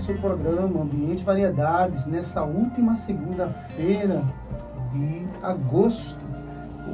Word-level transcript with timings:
nosso 0.00 0.14
programa 0.14 0.80
Ambiente 0.80 1.22
Variedades 1.22 2.06
nessa 2.06 2.42
última 2.42 2.96
segunda-feira 2.96 4.24
de 4.90 5.26
agosto. 5.42 6.16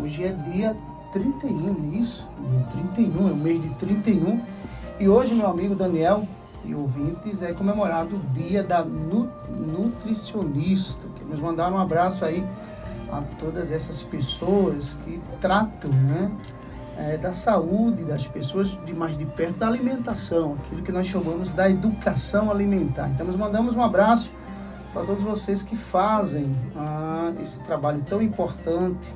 Hoje 0.02 0.24
é 0.24 0.32
dia 0.32 0.76
31, 1.12 1.68
é 1.68 1.98
isso? 1.98 2.26
Dia 2.50 2.66
31, 2.94 3.28
é 3.28 3.32
o 3.32 3.36
mês 3.36 3.62
de 3.62 3.68
31. 3.74 4.40
E 4.98 5.08
hoje, 5.08 5.34
meu 5.34 5.46
amigo 5.46 5.76
Daniel 5.76 6.26
e 6.64 6.74
ouvintes, 6.74 7.42
é 7.42 7.52
comemorado 7.52 8.16
o 8.16 8.18
dia 8.36 8.64
da 8.64 8.84
nu 8.84 9.30
nutricionista. 9.48 11.06
Queremos 11.14 11.38
mandar 11.38 11.72
um 11.72 11.78
abraço 11.78 12.24
aí 12.24 12.44
a 13.12 13.22
todas 13.38 13.70
essas 13.70 14.02
pessoas 14.02 14.96
que 15.04 15.20
tratam, 15.40 15.92
né? 15.92 16.32
É, 16.98 17.16
da 17.16 17.32
saúde 17.32 18.04
das 18.04 18.26
pessoas 18.26 18.76
de 18.84 18.94
mais 18.94 19.16
de 19.16 19.24
perto, 19.26 19.58
da 19.58 19.66
alimentação, 19.66 20.54
aquilo 20.54 20.82
que 20.82 20.92
nós 20.92 21.06
chamamos 21.06 21.52
da 21.52 21.68
educação 21.68 22.50
alimentar. 22.50 23.08
Então, 23.10 23.26
nós 23.26 23.36
mandamos 23.36 23.76
um 23.76 23.82
abraço 23.82 24.30
para 24.92 25.04
todos 25.04 25.22
vocês 25.22 25.62
que 25.62 25.76
fazem 25.76 26.56
ah, 26.74 27.30
esse 27.42 27.58
trabalho 27.60 28.02
tão 28.06 28.22
importante. 28.22 29.14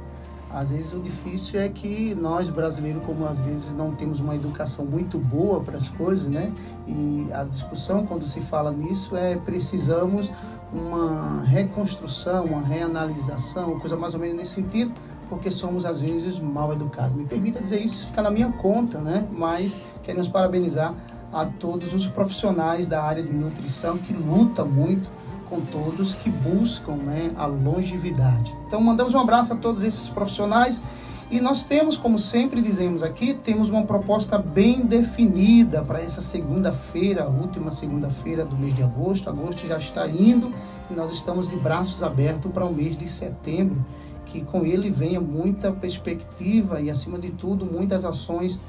Às 0.53 0.71
vezes 0.71 0.93
o 0.93 0.99
difícil 0.99 1.61
é 1.61 1.69
que 1.69 2.15
nós 2.15 2.51
brasileiros, 2.51 3.03
como 3.05 3.25
às 3.25 3.39
vezes 3.39 3.73
não 3.73 3.93
temos 3.93 4.21
uma 4.21 4.35
educação 4.35 4.85
muito 4.85 5.17
boa 5.17 5.61
para 5.61 5.77
as 5.77 5.89
coisas, 5.89 6.27
né? 6.27 6.53
E 6.89 7.29
a 7.33 7.45
discussão 7.45 8.05
quando 8.05 8.27
se 8.27 8.41
fala 8.41 8.73
nisso 8.73 9.17
é 9.17 9.37
precisamos 9.37 10.29
uma 10.73 11.43
reconstrução, 11.45 12.45
uma 12.47 12.63
reanalisação, 12.63 13.79
coisa 13.79 13.97
mais 13.97 14.13
ou 14.13 14.21
menos 14.21 14.37
nesse 14.37 14.55
sentido, 14.55 14.93
porque 15.31 15.51
somos 15.51 15.87
às 15.87 16.01
vezes 16.01 16.39
mal 16.41 16.73
educados. 16.73 17.17
Me 17.17 17.25
permita 17.25 17.63
dizer 17.63 17.81
isso, 17.81 18.07
fica 18.09 18.21
na 18.21 18.31
minha 18.31 18.51
conta, 18.51 18.99
né? 18.99 19.27
Mas 19.31 19.81
queremos 20.03 20.29
parabenizar 20.29 20.93
a 21.33 21.47
todos 21.47 21.95
os 21.95 22.09
profissionais 22.09 22.89
da 22.89 23.03
área 23.03 23.23
de 23.23 23.33
nutrição 23.33 23.97
que 23.97 24.13
luta 24.13 24.65
muito 24.65 25.09
com 25.49 25.61
todos 25.61 26.15
que 26.17 26.29
buscam 26.29 26.97
né, 26.97 27.33
a 27.37 27.47
longevidade. 27.47 28.55
Então 28.67 28.81
mandamos 28.81 29.15
um 29.15 29.19
abraço 29.19 29.53
a 29.53 29.57
todos 29.57 29.83
esses 29.83 30.09
profissionais 30.09 30.83
e 31.31 31.41
nós 31.41 31.63
temos, 31.63 31.97
como 31.97 32.19
sempre 32.19 32.61
dizemos 32.61 33.03
aqui, 33.05 33.35
temos 33.35 33.71
uma 33.71 33.85
proposta 33.85 34.37
bem 34.37 34.81
definida 34.81 35.83
para 35.83 36.01
essa 36.01 36.23
segunda-feira, 36.23 37.29
última 37.29 37.71
segunda-feira 37.71 38.45
do 38.45 38.57
mês 38.57 38.75
de 38.75 38.83
agosto. 38.83 39.31
Agosto 39.31 39.67
já 39.67 39.79
está 39.79 40.09
indo 40.09 40.53
e 40.91 40.95
nós 40.95 41.13
estamos 41.13 41.49
de 41.49 41.57
braços 41.57 42.03
abertos 42.03 42.51
para 42.51 42.65
o 42.65 42.75
mês 42.75 42.97
de 42.97 43.07
setembro 43.07 43.85
que 44.31 44.41
com 44.43 44.65
ele 44.65 44.91
venha 44.91 45.21
muita 45.21 45.73
perspectiva 45.73 46.81
e, 46.81 46.91
acima 46.91 47.19
de 47.19 47.31
tudo, 47.31 47.65
muitas 47.65 48.05
ações 48.05 48.61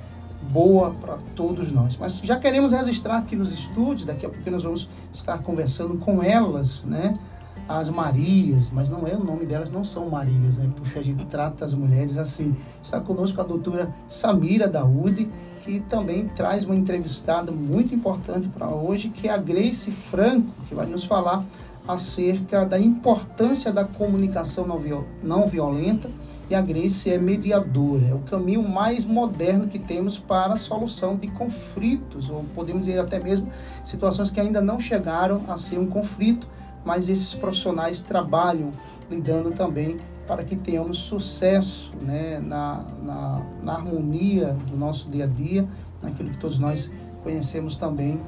boas 0.52 0.96
para 0.96 1.18
todos 1.36 1.72
nós. 1.72 1.98
Mas 1.98 2.20
já 2.20 2.38
queremos 2.40 2.72
registrar 2.72 3.18
aqui 3.18 3.36
nos 3.36 3.52
estúdios, 3.52 4.06
daqui 4.06 4.26
a 4.26 4.30
pouco 4.30 4.50
nós 4.50 4.64
vamos 4.64 4.90
estar 5.14 5.38
conversando 5.40 5.98
com 5.98 6.24
elas, 6.24 6.84
né? 6.84 7.14
As 7.70 7.90
Marias, 7.90 8.70
mas 8.72 8.90
não 8.90 9.08
é 9.08 9.16
o 9.16 9.24
nome 9.24 9.46
delas, 9.46 9.72
não 9.72 9.86
são 9.86 10.10
Marias, 10.10 10.58
né? 10.58 10.70
Puxa, 10.76 11.00
a 11.00 11.04
gente 11.04 11.26
trata 11.26 11.64
as 11.64 11.74
mulheres 11.74 12.18
assim. 12.18 12.56
Está 12.84 13.00
conosco 13.00 13.40
a 13.40 13.44
doutora 13.44 13.94
Samira 14.08 14.68
Daúde, 14.68 15.30
que 15.62 15.80
também 15.82 16.28
traz 16.28 16.66
uma 16.66 16.76
entrevistada 16.76 17.52
muito 17.52 17.94
importante 17.94 18.48
para 18.48 18.68
hoje, 18.68 19.10
que 19.10 19.28
é 19.28 19.32
a 19.32 19.38
Grace 19.38 19.92
Franco, 19.92 20.50
que 20.68 20.74
vai 20.74 20.88
nos 20.88 21.04
falar 21.04 21.46
acerca 21.88 22.66
da 22.66 22.80
importância 22.80 23.72
da 23.72 23.84
comunicação 23.84 24.68
não 25.24 25.48
violenta 25.48 26.10
e 26.50 26.56
a 26.56 26.62
Grace 26.62 27.10
é 27.10 27.18
mediadora, 27.18 28.08
é 28.08 28.14
o 28.14 28.20
caminho 28.20 28.62
mais 28.62 29.06
moderno 29.06 29.68
que 29.68 29.80
temos 29.80 30.18
para 30.18 30.54
a 30.54 30.58
solução 30.58 31.16
de 31.16 31.28
conflitos, 31.30 32.30
ou 32.30 32.44
podemos 32.54 32.86
dizer 32.86 33.00
até 33.00 33.20
mesmo 33.20 33.48
situações 33.86 34.30
que 34.30 34.40
ainda 34.40 34.62
não 34.62 34.78
chegaram 34.78 35.44
a 35.48 35.56
ser 35.58 35.80
um 35.80 35.88
conflito, 35.88 36.46
mas 36.84 37.08
esses 37.08 37.34
profissionais 37.34 38.02
trabalham 38.02 38.72
lidando 39.10 39.52
também 39.52 39.98
para 40.28 40.44
que 40.44 40.58
tenhamos 40.58 40.98
sucesso 40.98 41.94
né, 42.02 42.40
na, 42.40 42.86
na, 43.02 43.42
na 43.64 43.74
harmonia 43.74 44.58
do 44.70 44.76
nosso 44.76 45.10
dia 45.10 45.24
a 45.24 45.28
dia, 45.28 45.66
naquilo 46.02 46.32
que 46.32 46.38
todos 46.38 46.60
nós 46.60 46.92
conhecemos 47.24 47.78
também 47.78 48.20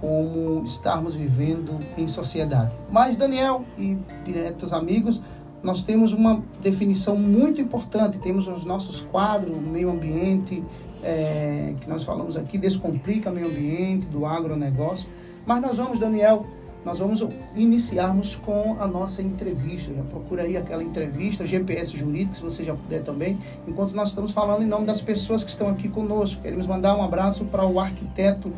como 0.00 0.64
estarmos 0.64 1.14
vivendo 1.14 1.78
em 1.96 2.08
sociedade. 2.08 2.72
Mas, 2.90 3.16
Daniel 3.16 3.64
e 3.78 3.96
diretos 4.24 4.72
amigos, 4.72 5.20
nós 5.62 5.82
temos 5.82 6.12
uma 6.12 6.42
definição 6.62 7.16
muito 7.16 7.60
importante, 7.60 8.18
temos 8.18 8.48
os 8.48 8.64
nossos 8.64 9.00
quadros, 9.00 9.56
meio 9.58 9.90
ambiente, 9.90 10.62
é, 11.02 11.74
que 11.80 11.88
nós 11.88 12.02
falamos 12.02 12.36
aqui, 12.36 12.56
descomplica 12.56 13.30
meio 13.30 13.46
ambiente, 13.46 14.06
do 14.06 14.24
agronegócio, 14.24 15.06
mas 15.46 15.60
nós 15.60 15.76
vamos, 15.76 15.98
Daniel, 15.98 16.46
nós 16.84 16.98
vamos 16.98 17.22
iniciarmos 17.54 18.36
com 18.36 18.76
a 18.80 18.86
nossa 18.86 19.20
entrevista. 19.20 19.92
Já 19.94 20.02
procura 20.02 20.44
aí 20.44 20.56
aquela 20.56 20.82
entrevista, 20.82 21.46
GPS 21.46 21.94
Jurídico, 21.96 22.36
se 22.36 22.42
você 22.42 22.64
já 22.64 22.74
puder 22.74 23.02
também, 23.02 23.38
enquanto 23.68 23.94
nós 23.94 24.08
estamos 24.08 24.30
falando 24.30 24.62
em 24.62 24.66
nome 24.66 24.86
das 24.86 25.02
pessoas 25.02 25.44
que 25.44 25.50
estão 25.50 25.68
aqui 25.68 25.88
conosco. 25.88 26.40
Queremos 26.40 26.66
mandar 26.66 26.96
um 26.96 27.02
abraço 27.02 27.44
para 27.44 27.66
o 27.66 27.78
arquiteto 27.78 28.50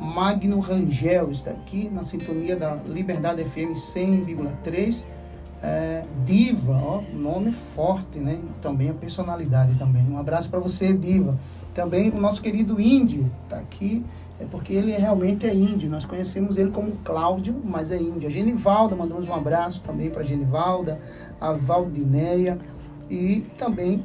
Magno 0.00 0.60
Rangel 0.60 1.30
está 1.30 1.50
aqui 1.50 1.90
na 1.92 2.02
sintonia 2.02 2.56
da 2.56 2.74
Liberdade 2.74 3.44
FM 3.44 3.74
100,3. 3.74 5.04
É, 5.62 6.04
Diva, 6.24 6.72
ó, 6.72 7.02
nome 7.12 7.52
forte, 7.52 8.18
né? 8.18 8.40
Também 8.62 8.88
a 8.88 8.94
personalidade 8.94 9.78
também. 9.78 10.02
Um 10.10 10.18
abraço 10.18 10.48
para 10.48 10.58
você, 10.58 10.94
Diva. 10.94 11.38
Também 11.74 12.08
o 12.08 12.18
nosso 12.18 12.40
querido 12.40 12.80
Índio 12.80 13.30
está 13.44 13.58
aqui, 13.58 14.02
é 14.40 14.44
porque 14.50 14.72
ele 14.72 14.92
realmente 14.92 15.46
é 15.46 15.54
índio. 15.54 15.90
Nós 15.90 16.06
conhecemos 16.06 16.56
ele 16.56 16.70
como 16.70 16.92
Cláudio, 17.04 17.54
mas 17.62 17.92
é 17.92 18.00
índio. 18.00 18.26
A 18.26 18.32
Genivalda, 18.32 18.96
mandamos 18.96 19.28
um 19.28 19.34
abraço 19.34 19.82
também 19.82 20.08
para 20.08 20.22
a 20.22 20.24
Genivalda, 20.24 20.98
a 21.38 21.52
Valdineia 21.52 22.58
e 23.10 23.44
também 23.58 24.02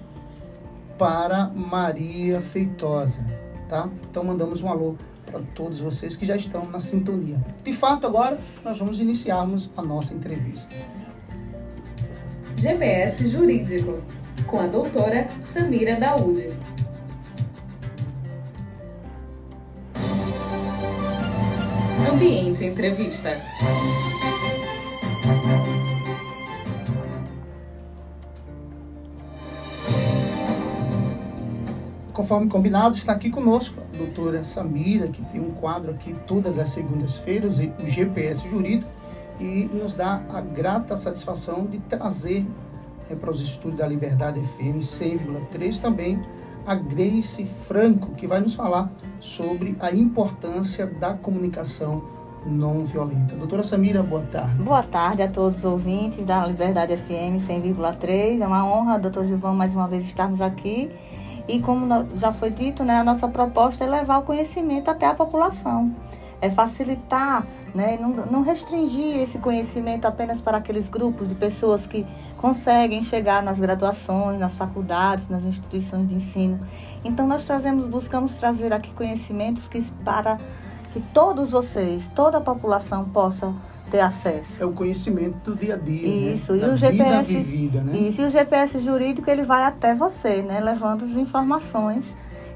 para 0.98 1.48
Maria 1.48 2.42
Feitosa, 2.42 3.26
tá? 3.70 3.90
Então 4.10 4.26
mandamos 4.26 4.62
um 4.62 4.68
alô 4.68 4.96
para 5.36 5.44
todos 5.54 5.82
vocês 5.82 6.16
que 6.16 6.26
já 6.26 6.38
estão 6.38 6.66
na 6.66 6.80
sintonia. 6.80 7.38
De 7.64 7.74
fato, 7.74 8.08
agora 8.08 8.40
nós 8.64 8.78
vamos 8.78 9.02
iniciarmos 9.02 9.70
a 9.76 9.82
nossa 9.82 10.14
entrevista. 10.14 10.74
GPS 12.56 13.28
Jurídico, 13.28 14.02
com 14.48 14.60
a 14.60 14.68
doutora 14.68 15.28
Samira 15.42 15.98
Daúde. 15.98 16.52
Ambiente 22.10 22.64
Entrevista. 22.64 23.42
Conforme 32.26 32.50
combinado, 32.50 32.96
está 32.96 33.12
aqui 33.12 33.30
conosco 33.30 33.80
a 33.80 33.98
doutora 33.98 34.44
Samira, 34.44 35.08
que 35.10 35.22
tem 35.26 35.40
um 35.40 35.52
quadro 35.52 35.92
aqui 35.92 36.16
todas 36.26 36.58
as 36.58 36.70
segundas-feiras, 36.70 37.60
o 37.60 37.86
GPS 37.86 38.50
Jurídico, 38.50 38.90
e 39.40 39.70
nos 39.72 39.94
dá 39.94 40.24
a 40.34 40.42
grata 40.42 40.98
satisfação 40.98 41.68
de 41.68 41.78
trazer 41.82 42.44
é, 43.12 43.14
para 43.14 43.30
os 43.30 43.40
estúdios 43.42 43.78
da 43.78 43.86
Liberdade 43.88 44.40
FM 44.40 44.82
100,3 44.82 45.80
também 45.80 46.20
a 46.66 46.74
Grace 46.74 47.46
Franco, 47.68 48.16
que 48.16 48.26
vai 48.26 48.40
nos 48.40 48.56
falar 48.56 48.92
sobre 49.20 49.78
a 49.80 49.94
importância 49.94 50.88
da 50.88 51.14
comunicação 51.14 52.04
não 52.44 52.86
violenta. 52.86 53.36
Doutora 53.36 53.62
Samira, 53.62 54.02
boa 54.02 54.24
tarde. 54.24 54.64
Boa 54.64 54.82
tarde 54.82 55.22
a 55.22 55.28
todos 55.28 55.60
os 55.60 55.66
ouvintes 55.66 56.26
da 56.26 56.44
Liberdade 56.48 56.98
FM 56.98 57.38
100,3. 57.48 58.42
É 58.42 58.48
uma 58.48 58.66
honra, 58.66 58.98
doutor 58.98 59.26
Gilvão, 59.26 59.54
mais 59.54 59.76
uma 59.76 59.88
vez 59.88 60.06
estarmos 60.06 60.42
aqui 60.42 60.90
e 61.48 61.60
como 61.60 61.88
já 62.18 62.32
foi 62.32 62.50
dito, 62.50 62.84
né, 62.84 63.00
a 63.00 63.04
nossa 63.04 63.28
proposta 63.28 63.84
é 63.84 63.88
levar 63.88 64.20
o 64.20 64.24
conhecimento 64.24 64.90
até 64.90 65.06
a 65.06 65.14
população. 65.14 65.94
É 66.42 66.50
facilitar, 66.50 67.46
né, 67.74 67.98
não, 68.00 68.10
não 68.10 68.42
restringir 68.42 69.18
esse 69.18 69.38
conhecimento 69.38 70.06
apenas 70.06 70.42
para 70.42 70.58
aqueles 70.58 70.90
grupos 70.90 71.28
de 71.28 71.36
pessoas 71.36 71.88
que 71.88 72.06
conseguem 72.38 73.02
chegar 73.04 73.42
nas 73.42 73.60
graduações, 73.60 74.40
nas 74.40 74.58
faculdades, 74.58 75.30
nas 75.30 75.44
instituições 75.44 76.08
de 76.08 76.16
ensino. 76.16 76.60
Então 77.04 77.28
nós 77.28 77.46
trazemos, 77.46 77.86
buscamos 77.88 78.34
trazer 78.34 78.74
aqui 78.74 78.92
conhecimentos 78.92 79.68
que 79.68 79.82
para 80.04 80.38
que 80.92 81.00
todos 81.14 81.52
vocês, 81.52 82.10
toda 82.16 82.38
a 82.38 82.42
população 82.42 83.06
possa 83.06 83.54
ter 83.96 84.02
acesso. 84.02 84.62
É 84.62 84.66
o 84.66 84.74
conhecimento 84.74 85.52
do 85.52 85.56
dia 85.56 85.76
a 85.76 85.78
dia. 85.78 86.08
Né? 86.08 86.34
Isso, 86.34 86.52
né? 86.52 86.58
e 86.58 86.62
da 86.62 86.74
o 86.74 86.78
GPS. 86.78 87.34
Vivida, 87.34 87.82
né? 87.82 87.98
Isso, 87.98 88.22
e 88.22 88.26
o 88.26 88.30
GPS 88.30 88.80
jurídico 88.80 89.30
ele 89.30 89.44
vai 89.44 89.64
até 89.64 89.96
você, 89.96 90.42
né? 90.42 90.60
Levando 90.60 91.06
as 91.06 91.12
informações 91.12 92.06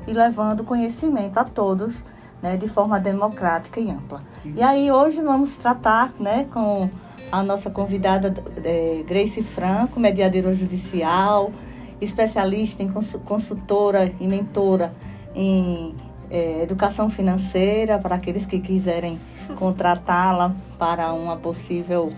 e 0.06 0.12
levando 0.12 0.64
conhecimento 0.64 1.38
a 1.38 1.46
todos, 1.46 2.04
né? 2.42 2.58
De 2.58 2.68
forma 2.68 3.00
democrática 3.00 3.80
e 3.80 3.90
ampla. 3.90 4.20
Isso. 4.44 4.58
E 4.58 4.62
aí 4.62 4.92
hoje 4.92 5.22
vamos 5.22 5.56
tratar, 5.56 6.14
né? 6.20 6.46
Com 6.52 6.90
a 7.32 7.42
nossa 7.42 7.70
convidada 7.70 8.34
é, 8.64 9.04
Grace 9.08 9.42
Franco, 9.42 10.00
mediadora 10.00 10.54
judicial, 10.54 11.54
especialista 12.02 12.84
em 12.84 12.92
consultora 13.24 14.12
e 14.20 14.28
mentora 14.28 14.94
em 15.34 15.96
é, 16.30 16.64
educação 16.64 17.10
financeira 17.10 17.98
para 17.98 18.16
aqueles 18.16 18.46
que 18.46 18.60
quiserem 18.60 19.20
contratá-la 19.56 20.56
para 20.78 21.14
uma 21.14 21.38
possível 21.38 22.12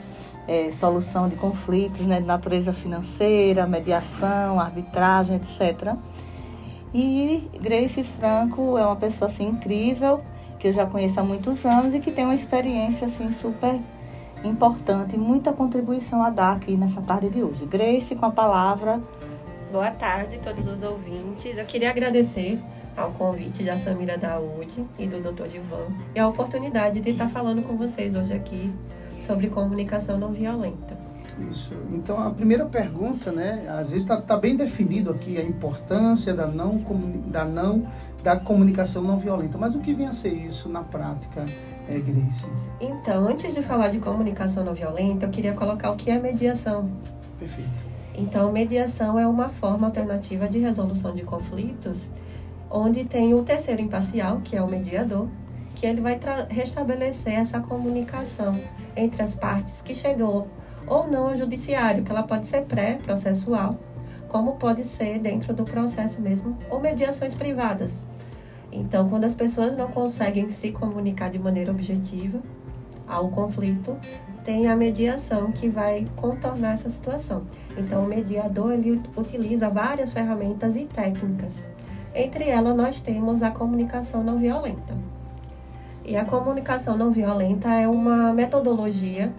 é, 0.47 0.71
solução 0.71 1.29
de 1.29 1.35
conflitos 1.35 2.01
né, 2.01 2.19
de 2.19 2.25
natureza 2.25 2.73
financeira, 2.73 3.65
mediação, 3.67 4.59
arbitragem, 4.59 5.37
etc. 5.37 5.95
E 6.93 7.49
Grace 7.59 8.03
Franco 8.03 8.77
é 8.77 8.85
uma 8.85 8.95
pessoa 8.95 9.29
assim 9.29 9.47
incrível, 9.47 10.21
que 10.59 10.67
eu 10.67 10.73
já 10.73 10.85
conheço 10.85 11.19
há 11.19 11.23
muitos 11.23 11.65
anos 11.65 11.93
e 11.93 11.99
que 11.99 12.11
tem 12.11 12.25
uma 12.25 12.35
experiência 12.35 13.07
assim 13.07 13.31
super 13.31 13.79
importante, 14.43 15.17
muita 15.17 15.53
contribuição 15.53 16.21
a 16.23 16.29
dar 16.29 16.53
aqui 16.53 16.75
nessa 16.75 17.01
tarde 17.01 17.29
de 17.29 17.43
hoje. 17.43 17.65
Grace, 17.65 18.15
com 18.15 18.25
a 18.25 18.31
palavra. 18.31 18.99
Boa 19.71 19.91
tarde 19.91 20.35
a 20.35 20.39
todos 20.39 20.67
os 20.67 20.81
ouvintes. 20.83 21.57
Eu 21.57 21.65
queria 21.65 21.89
agradecer 21.89 22.59
ao 22.95 23.11
convite 23.11 23.63
da 23.63 23.77
Samira 23.77 24.17
Daúde 24.17 24.85
e 24.97 25.07
do 25.07 25.21
Dr. 25.21 25.47
Gilvan 25.47 25.87
e 26.15 26.19
a 26.19 26.27
oportunidade 26.27 26.99
de 26.99 27.09
estar 27.09 27.29
falando 27.29 27.61
com 27.61 27.75
vocês 27.75 28.15
hoje 28.15 28.33
aqui 28.33 28.73
sobre 29.25 29.47
comunicação 29.47 30.17
não 30.17 30.31
violenta. 30.31 30.97
Isso. 31.49 31.73
Então, 31.91 32.19
a 32.19 32.29
primeira 32.29 32.65
pergunta, 32.65 33.31
né? 33.31 33.65
Às 33.67 33.89
vezes 33.89 34.03
está 34.03 34.17
tá 34.17 34.37
bem 34.37 34.55
definido 34.55 35.09
aqui 35.11 35.37
a 35.37 35.43
importância 35.43 36.33
da 36.33 36.45
não, 36.45 36.77
da 37.27 37.45
não 37.45 37.87
da 38.21 38.35
comunicação 38.37 39.01
não 39.01 39.17
violenta. 39.17 39.57
Mas 39.57 39.75
o 39.75 39.79
que 39.79 39.93
vem 39.93 40.07
a 40.07 40.13
ser 40.13 40.33
isso 40.33 40.69
na 40.69 40.83
prática, 40.83 41.45
é, 41.87 41.97
Grace? 41.97 42.47
Então, 42.79 43.27
antes 43.27 43.53
de 43.53 43.61
falar 43.61 43.89
de 43.89 43.99
comunicação 43.99 44.63
não 44.63 44.73
violenta, 44.73 45.25
eu 45.25 45.29
queria 45.29 45.53
colocar 45.53 45.91
o 45.91 45.95
que 45.95 46.11
é 46.11 46.19
mediação. 46.19 46.89
Perfeito. 47.39 47.91
Então, 48.15 48.51
mediação 48.51 49.17
é 49.17 49.25
uma 49.25 49.49
forma 49.49 49.87
alternativa 49.87 50.47
de 50.47 50.59
resolução 50.59 51.15
de 51.15 51.23
conflitos, 51.23 52.09
onde 52.71 53.03
tem 53.03 53.33
o 53.33 53.43
terceiro 53.43 53.81
imparcial, 53.81 54.39
que 54.43 54.55
é 54.55 54.61
o 54.61 54.67
mediador, 54.67 55.27
que 55.75 55.85
ele 55.85 55.99
vai 55.99 56.17
restabelecer 56.49 57.33
essa 57.33 57.59
comunicação 57.59 58.59
entre 58.95 59.21
as 59.21 59.35
partes 59.35 59.81
que 59.81 59.93
chegou 59.93 60.47
ou 60.87 61.07
não 61.07 61.27
ao 61.27 61.37
judiciário, 61.37 62.03
que 62.03 62.11
ela 62.11 62.23
pode 62.23 62.47
ser 62.47 62.63
pré-processual, 62.63 63.77
como 64.27 64.53
pode 64.53 64.83
ser 64.83 65.19
dentro 65.19 65.53
do 65.53 65.63
processo 65.63 66.21
mesmo, 66.21 66.57
ou 66.69 66.79
mediações 66.79 67.35
privadas. 67.35 68.05
Então, 68.71 69.09
quando 69.09 69.25
as 69.25 69.35
pessoas 69.35 69.75
não 69.75 69.89
conseguem 69.89 70.47
se 70.47 70.71
comunicar 70.71 71.29
de 71.29 71.37
maneira 71.37 71.71
objetiva 71.71 72.39
ao 73.07 73.29
conflito, 73.29 73.97
tem 74.45 74.67
a 74.67 74.75
mediação 74.75 75.51
que 75.51 75.67
vai 75.67 76.07
contornar 76.15 76.73
essa 76.73 76.89
situação. 76.89 77.43
Então, 77.77 78.05
o 78.05 78.07
mediador 78.07 78.71
ele 78.71 79.01
utiliza 79.15 79.69
várias 79.69 80.13
ferramentas 80.13 80.75
e 80.75 80.85
técnicas. 80.85 81.65
Entre 82.13 82.49
elas, 82.49 82.75
nós 82.75 82.99
temos 82.99 83.41
a 83.41 83.51
comunicação 83.51 84.23
não 84.23 84.37
violenta. 84.37 84.95
E 86.03 86.17
a 86.17 86.25
comunicação 86.25 86.97
não 86.97 87.11
violenta 87.11 87.69
é 87.69 87.87
uma 87.87 88.33
metodologia 88.33 89.31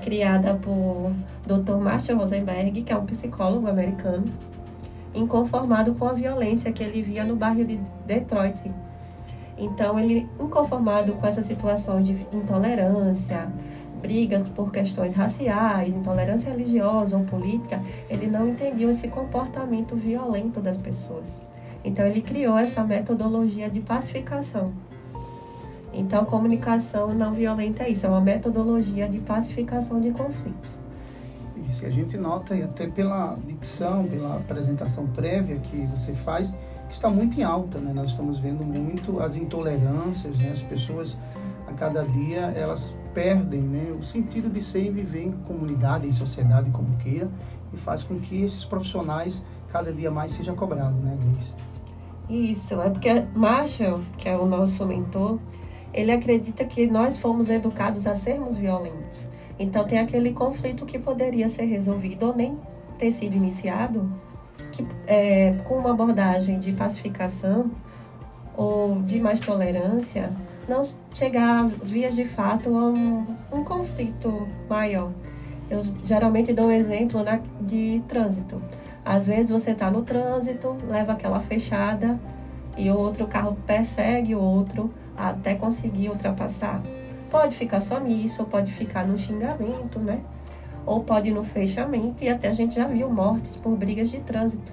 criada 0.00 0.54
por 0.54 1.12
Dr. 1.46 1.76
Marshall 1.76 2.18
Rosenberg, 2.18 2.82
que 2.82 2.92
é 2.92 2.96
um 2.96 3.04
psicólogo 3.04 3.68
americano, 3.68 4.24
inconformado 5.14 5.94
com 5.94 6.06
a 6.06 6.12
violência 6.12 6.72
que 6.72 6.82
ele 6.82 7.02
via 7.02 7.22
no 7.22 7.36
bairro 7.36 7.64
de 7.64 7.78
Detroit. 8.06 8.58
Então, 9.58 9.98
ele, 9.98 10.26
inconformado 10.40 11.12
com 11.14 11.26
essa 11.26 11.42
situação 11.42 12.00
de 12.00 12.26
intolerância, 12.32 13.46
brigas 14.00 14.42
por 14.42 14.72
questões 14.72 15.12
raciais, 15.12 15.90
intolerância 15.90 16.50
religiosa 16.50 17.18
ou 17.18 17.24
política, 17.24 17.82
ele 18.08 18.26
não 18.26 18.48
entendia 18.48 18.90
esse 18.90 19.08
comportamento 19.08 19.94
violento 19.94 20.60
das 20.60 20.78
pessoas. 20.78 21.38
Então, 21.84 22.04
ele 22.06 22.20
criou 22.20 22.58
essa 22.58 22.82
metodologia 22.84 23.70
de 23.70 23.80
pacificação. 23.80 24.72
Então, 25.92 26.24
comunicação 26.24 27.12
não 27.14 27.32
violenta 27.32 27.82
é 27.82 27.90
isso, 27.90 28.06
é 28.06 28.08
uma 28.08 28.20
metodologia 28.20 29.08
de 29.08 29.18
pacificação 29.18 30.00
de 30.00 30.10
conflitos. 30.10 30.78
Isso, 31.68 31.84
a 31.84 31.90
gente 31.90 32.16
nota, 32.16 32.54
e 32.54 32.62
até 32.62 32.86
pela 32.86 33.36
dicção, 33.46 34.04
pela 34.04 34.36
apresentação 34.36 35.06
prévia 35.08 35.56
que 35.58 35.76
você 35.86 36.12
faz, 36.12 36.52
que 36.88 36.94
está 36.94 37.08
muito 37.08 37.38
em 37.38 37.44
alta, 37.44 37.78
né? 37.78 37.92
Nós 37.92 38.10
estamos 38.10 38.38
vendo 38.38 38.64
muito 38.64 39.20
as 39.20 39.36
intolerâncias, 39.36 40.36
né? 40.38 40.50
As 40.52 40.62
pessoas, 40.62 41.16
a 41.68 41.72
cada 41.72 42.02
dia, 42.02 42.52
elas 42.56 42.94
perdem 43.14 43.60
né? 43.60 43.96
o 43.98 44.02
sentido 44.02 44.48
de 44.48 44.62
ser 44.62 44.84
e 44.84 44.90
viver 44.90 45.24
em 45.24 45.32
comunidade, 45.32 46.06
em 46.06 46.12
sociedade, 46.12 46.70
como 46.70 46.96
queira, 46.98 47.28
e 47.72 47.76
faz 47.76 48.02
com 48.02 48.18
que 48.18 48.42
esses 48.42 48.64
profissionais, 48.64 49.42
cada 49.72 49.92
dia 49.92 50.10
mais, 50.10 50.32
seja 50.32 50.52
cobrado, 50.52 50.94
né, 50.94 51.16
Grace? 51.20 51.69
Isso, 52.30 52.80
é 52.80 52.88
porque 52.88 53.24
Marshall, 53.34 54.02
que 54.16 54.28
é 54.28 54.38
o 54.38 54.46
nosso 54.46 54.86
mentor, 54.86 55.40
ele 55.92 56.12
acredita 56.12 56.64
que 56.64 56.86
nós 56.86 57.18
fomos 57.18 57.50
educados 57.50 58.06
a 58.06 58.14
sermos 58.14 58.56
violentos. 58.56 59.26
Então 59.58 59.84
tem 59.84 59.98
aquele 59.98 60.32
conflito 60.32 60.86
que 60.86 60.96
poderia 60.96 61.48
ser 61.48 61.64
resolvido 61.64 62.26
ou 62.26 62.34
nem 62.34 62.56
ter 62.98 63.10
sido 63.10 63.34
iniciado, 63.34 64.08
que 64.70 64.86
é, 65.08 65.54
com 65.64 65.78
uma 65.78 65.90
abordagem 65.90 66.60
de 66.60 66.70
pacificação 66.70 67.68
ou 68.56 69.02
de 69.02 69.18
mais 69.18 69.40
tolerância, 69.40 70.30
não 70.68 70.82
chegar 71.12 71.64
às 71.64 71.90
vias 71.90 72.14
de 72.14 72.24
fato 72.24 72.68
a 72.76 72.90
um, 72.90 73.26
um 73.52 73.64
conflito 73.64 74.46
maior. 74.68 75.10
Eu 75.68 75.82
geralmente 76.04 76.52
dou 76.52 76.66
um 76.66 76.70
exemplo 76.70 77.24
né, 77.24 77.42
de 77.60 78.00
trânsito. 78.06 78.62
Às 79.10 79.26
vezes 79.26 79.50
você 79.50 79.72
está 79.72 79.90
no 79.90 80.02
trânsito, 80.02 80.76
leva 80.88 81.14
aquela 81.14 81.40
fechada 81.40 82.16
e 82.76 82.88
o 82.92 82.96
outro 82.96 83.26
carro 83.26 83.56
persegue 83.66 84.36
o 84.36 84.40
outro 84.40 84.88
até 85.16 85.56
conseguir 85.56 86.10
ultrapassar. 86.10 86.80
Pode 87.28 87.56
ficar 87.56 87.80
só 87.80 87.98
nisso, 87.98 88.42
ou 88.42 88.46
pode 88.46 88.70
ficar 88.70 89.04
no 89.04 89.18
xingamento, 89.18 89.98
né? 89.98 90.20
Ou 90.86 91.02
pode 91.02 91.28
ir 91.28 91.32
no 91.32 91.42
fechamento, 91.42 92.22
e 92.22 92.28
até 92.28 92.46
a 92.46 92.52
gente 92.52 92.76
já 92.76 92.86
viu 92.86 93.10
mortes 93.10 93.56
por 93.56 93.76
brigas 93.76 94.12
de 94.12 94.20
trânsito. 94.20 94.72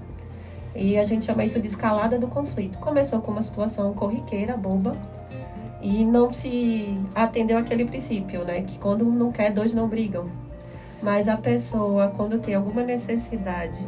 E 0.76 1.00
a 1.00 1.04
gente 1.04 1.26
chama 1.26 1.44
isso 1.44 1.60
de 1.60 1.68
escalada 1.70 2.20
do 2.20 2.28
conflito. 2.28 2.78
Começou 2.78 3.20
com 3.20 3.32
uma 3.32 3.42
situação 3.42 3.92
corriqueira, 3.96 4.56
boba, 4.56 4.96
e 5.82 6.06
não 6.06 6.32
se 6.32 6.96
atendeu 7.16 7.58
aquele 7.58 7.86
princípio, 7.86 8.46
né? 8.46 8.62
Que 8.62 8.78
quando 8.78 9.04
um 9.04 9.12
não 9.12 9.32
quer, 9.32 9.52
dois 9.52 9.74
não 9.74 9.88
brigam. 9.88 10.30
Mas 11.02 11.28
a 11.28 11.38
pessoa, 11.38 12.14
quando 12.16 12.38
tem 12.38 12.54
alguma 12.54 12.84
necessidade 12.84 13.84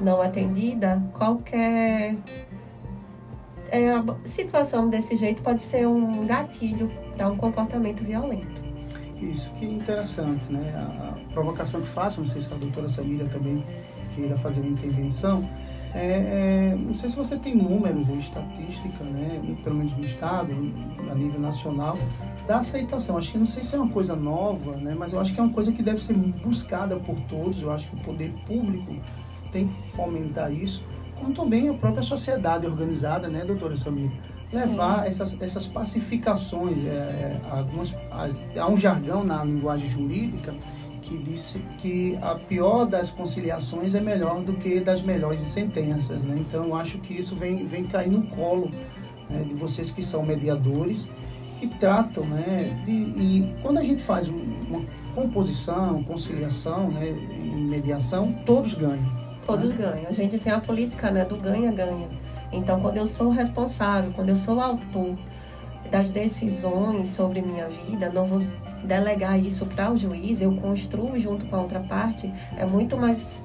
não 0.00 0.20
atendida, 0.20 1.02
qualquer 1.12 2.16
é, 3.70 3.92
situação 4.24 4.88
desse 4.88 5.16
jeito 5.16 5.42
pode 5.42 5.62
ser 5.62 5.86
um 5.86 6.26
gatilho 6.26 6.90
para 7.16 7.28
um 7.28 7.36
comportamento 7.36 8.02
violento. 8.02 8.62
Isso 9.20 9.50
que 9.52 9.66
é 9.66 9.68
interessante, 9.68 10.50
né? 10.50 10.72
A 10.76 11.32
provocação 11.32 11.80
que 11.80 11.88
faço, 11.88 12.20
não 12.20 12.26
sei 12.26 12.40
se 12.40 12.52
a 12.52 12.56
doutora 12.56 12.88
Samira 12.88 13.26
também 13.26 13.62
queira 14.14 14.36
fazer 14.38 14.60
uma 14.60 14.70
intervenção, 14.70 15.46
é, 15.92 16.70
é, 16.72 16.76
não 16.76 16.94
sei 16.94 17.08
se 17.08 17.16
você 17.16 17.36
tem 17.36 17.54
números 17.54 18.08
ou 18.08 18.16
estatística, 18.16 19.02
né, 19.02 19.40
pelo 19.64 19.76
menos 19.76 19.92
no 19.96 20.04
estado, 20.04 20.52
a 21.10 21.14
nível 21.14 21.40
nacional, 21.40 21.98
da 22.46 22.58
aceitação. 22.58 23.16
Acho 23.18 23.32
que 23.32 23.38
não 23.38 23.46
sei 23.46 23.62
se 23.62 23.74
é 23.74 23.78
uma 23.78 23.90
coisa 23.90 24.14
nova, 24.14 24.76
né, 24.76 24.94
mas 24.96 25.12
eu 25.12 25.20
acho 25.20 25.34
que 25.34 25.40
é 25.40 25.42
uma 25.42 25.52
coisa 25.52 25.72
que 25.72 25.82
deve 25.82 26.00
ser 26.00 26.14
buscada 26.14 26.96
por 26.96 27.16
todos. 27.22 27.60
Eu 27.62 27.72
acho 27.72 27.88
que 27.88 27.96
o 27.96 27.98
poder 28.00 28.32
público 28.46 28.94
tem 29.50 29.68
que 29.68 29.90
fomentar 29.92 30.52
isso 30.52 30.82
como 31.20 31.34
também 31.34 31.68
a 31.68 31.74
própria 31.74 32.02
sociedade 32.02 32.66
organizada, 32.66 33.28
né, 33.28 33.44
doutora 33.44 33.76
Samir? 33.76 34.10
Levar 34.52 35.06
essas, 35.06 35.36
essas 35.40 35.66
pacificações, 35.66 36.78
é, 36.84 36.90
é 36.90 37.40
algumas, 37.48 37.94
há 38.58 38.68
um 38.68 38.76
jargão 38.76 39.22
na 39.22 39.44
linguagem 39.44 39.88
jurídica 39.88 40.52
que 41.02 41.16
diz 41.18 41.56
que 41.78 42.18
a 42.20 42.34
pior 42.34 42.84
das 42.84 43.10
conciliações 43.10 43.94
é 43.94 44.00
melhor 44.00 44.42
do 44.42 44.54
que 44.54 44.80
das 44.80 45.02
melhores 45.02 45.40
sentenças, 45.42 46.20
né? 46.22 46.36
Então, 46.38 46.64
eu 46.64 46.74
acho 46.74 46.98
que 46.98 47.14
isso 47.14 47.36
vem, 47.36 47.64
vem 47.64 47.84
cair 47.84 48.10
no 48.10 48.22
colo 48.26 48.70
né, 49.28 49.44
de 49.44 49.54
vocês 49.54 49.90
que 49.90 50.02
são 50.02 50.24
mediadores, 50.24 51.08
que 51.60 51.68
tratam, 51.68 52.24
né? 52.24 52.82
De, 52.84 52.92
e 52.92 53.54
quando 53.62 53.78
a 53.78 53.82
gente 53.82 54.02
faz 54.02 54.28
uma 54.28 54.82
composição, 55.14 56.02
conciliação, 56.02 56.90
né, 56.90 57.08
em 57.08 57.64
mediação, 57.64 58.32
todos 58.44 58.74
ganham 58.74 59.19
todos 59.46 59.72
ganham. 59.72 60.08
A 60.08 60.12
gente 60.12 60.38
tem 60.38 60.52
a 60.52 60.60
política 60.60 61.10
né, 61.10 61.24
do 61.24 61.36
ganha-ganha. 61.36 62.08
Então, 62.52 62.80
quando 62.80 62.96
eu 62.96 63.06
sou 63.06 63.30
responsável, 63.30 64.12
quando 64.12 64.30
eu 64.30 64.36
sou 64.36 64.60
autor 64.60 65.16
das 65.90 66.10
decisões 66.10 67.08
sobre 67.08 67.42
minha 67.42 67.68
vida, 67.68 68.10
não 68.10 68.26
vou 68.26 68.40
delegar 68.84 69.38
isso 69.38 69.66
para 69.66 69.90
o 69.90 69.96
juiz, 69.96 70.40
eu 70.40 70.54
construo 70.56 71.18
junto 71.18 71.46
com 71.46 71.56
a 71.56 71.60
outra 71.60 71.80
parte, 71.80 72.32
é 72.56 72.64
muito 72.64 72.96
mais 72.96 73.42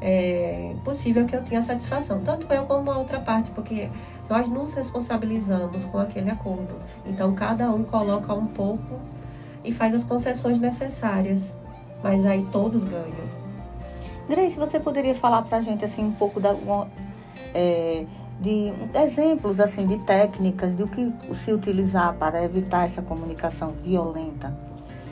é, 0.00 0.74
possível 0.84 1.24
que 1.26 1.34
eu 1.34 1.42
tenha 1.42 1.62
satisfação, 1.62 2.20
tanto 2.20 2.52
eu 2.52 2.64
como 2.66 2.90
a 2.90 2.98
outra 2.98 3.18
parte, 3.18 3.50
porque 3.50 3.88
nós 4.28 4.48
nos 4.48 4.74
responsabilizamos 4.74 5.84
com 5.86 5.98
aquele 5.98 6.30
acordo. 6.30 6.74
Então, 7.04 7.34
cada 7.34 7.70
um 7.70 7.82
coloca 7.84 8.32
um 8.34 8.46
pouco 8.46 9.00
e 9.64 9.72
faz 9.72 9.94
as 9.94 10.04
concessões 10.04 10.60
necessárias, 10.60 11.54
mas 12.02 12.24
aí 12.24 12.46
todos 12.52 12.84
ganham. 12.84 13.25
Grace, 14.28 14.56
você 14.56 14.80
poderia 14.80 15.14
falar 15.14 15.42
para 15.42 15.58
a 15.58 15.60
gente 15.60 15.84
assim 15.84 16.04
um 16.04 16.12
pouco 16.12 16.40
da, 16.40 16.56
é, 17.54 18.04
de 18.40 18.72
exemplos 18.94 19.60
assim 19.60 19.86
de 19.86 19.98
técnicas 19.98 20.74
do 20.74 20.88
que 20.88 21.12
se 21.34 21.52
utilizar 21.52 22.14
para 22.14 22.44
evitar 22.44 22.86
essa 22.86 23.00
comunicação 23.00 23.72
violenta. 23.84 24.52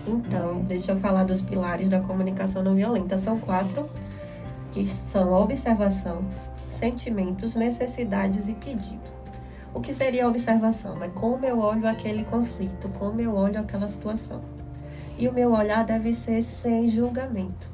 Então, 0.07 0.61
deixa 0.63 0.93
eu 0.93 0.97
falar 0.97 1.25
dos 1.25 1.41
pilares 1.41 1.89
da 1.89 2.01
comunicação 2.01 2.63
não 2.63 2.75
violenta. 2.75 3.17
São 3.17 3.39
quatro, 3.39 3.89
que 4.73 4.87
são 4.87 5.33
observação, 5.33 6.23
sentimentos, 6.69 7.55
necessidades 7.55 8.49
e 8.49 8.53
pedido. 8.53 9.15
O 9.73 9.81
que 9.81 9.95
seria 9.95 10.27
a 10.27 10.29
observação? 10.29 11.03
É 11.03 11.09
como 11.09 11.45
eu 11.47 11.59
olho 11.59 11.89
aquele 11.89 12.25
conflito, 12.25 12.89
como 12.99 13.21
eu 13.21 13.35
olho 13.35 13.59
aquela 13.61 13.89
situação. 13.89 14.41
E 15.19 15.27
o 15.27 15.33
meu 15.33 15.53
olhar 15.53 15.85
deve 15.85 16.13
ser 16.13 16.43
sem 16.43 16.89
julgamento, 16.89 17.69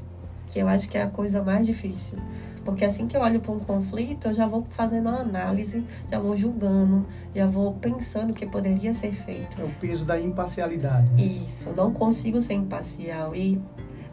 que 0.50 0.58
eu 0.58 0.68
acho 0.68 0.88
que 0.88 0.98
é 0.98 1.02
a 1.02 1.06
coisa 1.08 1.42
mais 1.42 1.64
difícil. 1.64 2.18
Porque 2.64 2.84
assim 2.84 3.06
que 3.06 3.16
eu 3.16 3.20
olho 3.22 3.40
para 3.40 3.52
um 3.52 3.60
conflito, 3.60 4.28
eu 4.28 4.34
já 4.34 4.46
vou 4.46 4.66
fazendo 4.70 5.08
uma 5.08 5.20
análise, 5.20 5.82
já 6.10 6.18
vou 6.18 6.36
julgando, 6.36 7.06
já 7.34 7.46
vou 7.46 7.72
pensando 7.74 8.32
o 8.32 8.34
que 8.34 8.44
poderia 8.46 8.92
ser 8.92 9.12
feito. 9.12 9.60
É 9.60 9.64
o 9.64 9.70
peso 9.80 10.04
da 10.04 10.20
imparcialidade. 10.20 11.06
Né? 11.14 11.22
Isso, 11.22 11.72
não 11.74 11.92
consigo 11.92 12.40
ser 12.42 12.54
imparcial. 12.54 13.34
E 13.34 13.60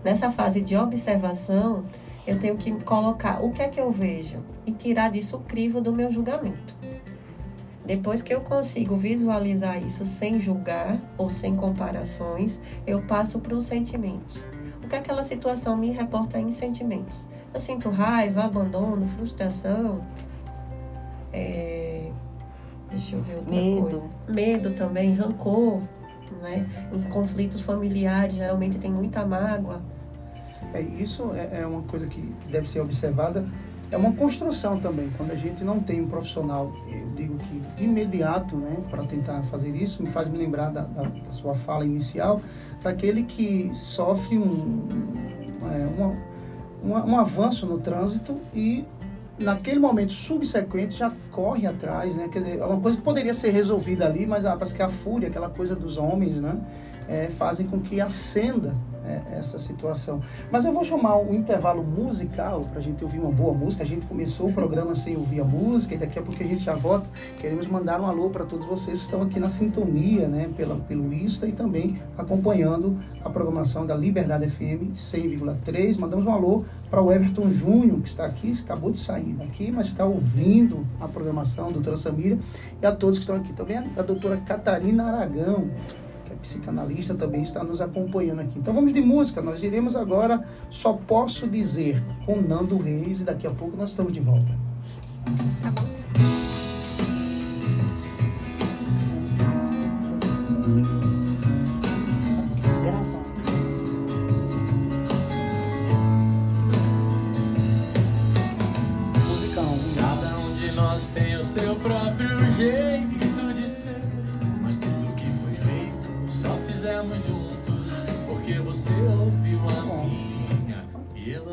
nessa 0.04 0.32
fase 0.32 0.62
de 0.62 0.78
observação, 0.78 1.84
eu 2.26 2.40
tenho 2.40 2.56
que 2.56 2.72
colocar 2.84 3.44
o 3.44 3.52
que 3.52 3.62
é 3.62 3.68
que 3.68 3.82
eu 3.82 3.92
vejo 3.92 4.38
e 4.66 4.72
tirar 4.72 5.12
disso 5.12 5.38
o 5.38 5.40
crivo 5.42 5.82
do 5.82 5.92
meu 5.92 6.12
julgamento. 6.12 6.76
Depois 7.86 8.22
que 8.22 8.34
eu 8.34 8.42
consigo 8.42 8.96
visualizar 8.98 9.82
isso 9.82 10.06
sem 10.06 10.40
julgar 10.42 11.00
ou 11.18 11.30
sem 11.30 11.56
comparações, 11.56 12.60
eu 12.86 13.02
passo 13.02 13.40
para 13.40 13.56
os 13.56 13.66
sentimentos. 13.66 14.46
O 14.88 14.90
que 14.90 14.96
aquela 14.96 15.22
situação 15.22 15.76
me 15.76 15.92
reporta 15.92 16.40
em 16.40 16.50
sentimentos? 16.50 17.28
Eu 17.54 17.60
sinto 17.60 17.90
raiva, 17.90 18.46
abandono, 18.46 19.06
frustração. 19.18 20.00
É... 21.34 22.10
Deixa 22.90 23.18
eu 23.18 23.22
ver 23.22 23.36
outra 23.36 23.54
Medo. 23.54 23.82
coisa. 23.82 24.04
Medo 24.30 24.72
também, 24.72 25.14
rancor. 25.14 25.82
Né? 26.42 26.66
Em 26.94 27.02
conflitos 27.10 27.60
familiares, 27.60 28.36
geralmente 28.36 28.78
tem 28.78 28.90
muita 28.90 29.26
mágoa. 29.26 29.82
É 30.74 30.80
isso 30.80 31.34
é, 31.34 31.64
é 31.64 31.68
uma 31.68 31.82
coisa 31.82 32.08
que 32.08 32.22
deve 32.50 32.66
ser 32.66 32.80
observada. 32.80 33.46
É 33.92 33.98
uma 33.98 34.14
construção 34.14 34.80
também. 34.80 35.12
Quando 35.18 35.32
a 35.32 35.36
gente 35.36 35.66
não 35.66 35.82
tem 35.82 36.00
um 36.00 36.08
profissional, 36.08 36.72
eu 36.90 37.07
digo 37.18 37.38
que 37.38 37.62
de 37.76 37.84
imediato, 37.84 38.56
né, 38.56 38.78
para 38.90 39.04
tentar 39.04 39.42
fazer 39.44 39.70
isso, 39.76 40.02
me 40.02 40.10
faz 40.10 40.28
me 40.28 40.38
lembrar 40.38 40.70
da, 40.70 40.82
da, 40.82 41.04
da 41.04 41.32
sua 41.32 41.56
fala 41.56 41.84
inicial, 41.84 42.42
daquele 42.84 43.24
que 43.24 43.72
sofre 43.74 44.38
um, 44.38 44.88
é, 45.64 45.88
uma, 46.84 47.06
um 47.06 47.18
avanço 47.18 47.66
no 47.66 47.80
trânsito 47.80 48.40
e 48.54 48.86
naquele 49.40 49.80
momento 49.80 50.14
subsequente 50.14 50.98
já 50.98 51.12
corre 51.32 51.68
atrás, 51.68 52.16
né? 52.16 52.28
Quer 52.32 52.40
dizer, 52.40 52.60
é 52.60 52.66
uma 52.66 52.80
coisa 52.80 52.98
que 52.98 53.04
poderia 53.04 53.34
ser 53.34 53.52
resolvida 53.52 54.06
ali, 54.06 54.26
mas 54.26 54.46
ah, 54.46 54.54
parece 54.54 54.76
que 54.76 54.82
a 54.82 54.90
fúria, 54.90 55.28
aquela 55.28 55.50
coisa 55.50 55.76
dos 55.76 55.98
homens, 55.98 56.38
né? 56.38 56.60
É, 57.08 57.28
fazem 57.30 57.66
com 57.66 57.80
que 57.80 58.02
acenda 58.02 58.74
essa 59.32 59.60
situação. 59.60 60.22
Mas 60.52 60.66
eu 60.66 60.72
vou 60.72 60.84
chamar 60.84 61.18
um 61.18 61.34
intervalo 61.34 61.84
musical 61.84 62.62
para 62.62 62.80
a 62.80 62.82
gente 62.82 63.04
ouvir 63.04 63.20
uma 63.20 63.32
boa 63.32 63.54
música. 63.54 63.84
A 63.84 63.86
gente 63.86 64.06
começou 64.06 64.50
o 64.50 64.54
programa 64.54 64.96
sem 64.96 65.16
ouvir 65.16 65.42
a 65.42 65.44
música 65.44 65.96
e 65.96 65.98
daqui 65.98 66.20
a 66.20 66.22
pouco 66.22 66.42
a 66.42 66.46
gente 66.46 66.64
já 66.64 66.76
volta. 66.76 67.08
Queremos 67.40 67.68
mandar 67.68 68.00
um 68.02 68.06
alô 68.06 68.30
para 68.30 68.46
todos 68.46 68.66
vocês 68.66 69.00
que 69.00 69.06
estão 69.06 69.22
aqui 69.22 69.40
na 69.40 69.50
sintonia, 69.50 70.28
né, 70.28 70.50
pela, 70.56 70.76
pelo 70.76 71.14
Insta 71.14 71.48
e 71.48 71.52
também 71.52 72.02
acompanhando 72.18 72.98
a 73.24 73.30
programação 73.30 73.86
da 73.86 73.96
Liberdade 73.96 74.50
FM 74.50 74.94
100,3. 74.94 75.98
Mandamos 75.98 76.26
um 76.26 76.32
alô 76.32 76.66
para 76.90 77.02
o 77.02 77.12
Everton 77.12 77.50
Júnior, 77.50 78.02
que 78.02 78.08
está 78.08 78.26
aqui, 78.26 78.54
acabou 78.64 78.92
de 78.92 78.98
sair 78.98 79.34
daqui, 79.34 79.72
mas 79.72 79.88
está 79.88 80.06
ouvindo 80.06 80.86
a 81.00 81.08
programação, 81.08 81.72
doutora 81.72 81.98
Samira, 81.98 82.38
e 82.82 82.86
a 82.86 82.92
todos 82.92 83.18
que 83.18 83.24
estão 83.24 83.36
aqui 83.36 83.54
também, 83.54 83.78
a 83.78 84.02
doutora 84.02 84.38
Catarina 84.38 85.04
Aragão 85.04 85.70
psicanalista, 86.38 87.14
também 87.16 87.42
está 87.42 87.64
nos 87.64 87.82
acompanhando 87.82 88.42
aqui. 88.42 88.60
Então 88.60 88.74
vamos 88.74 88.94
de 88.94 89.02
música, 89.02 89.42
nós 89.42 89.64
iremos 89.64 89.96
agora 89.96 90.44
Só 90.70 90.94
Posso 90.94 91.48
Dizer 91.48 92.04
com 92.26 92.42
Nando 92.42 92.78
Reis 92.78 93.22
e 93.22 93.24
daqui 93.24 93.48
a 93.48 93.52
pouco 93.52 93.76
nós 93.78 93.90
estamos 93.90 94.14
de 94.14 94.20
volta. 94.20 94.52
Tá 95.62 95.72
bom. 95.72 95.88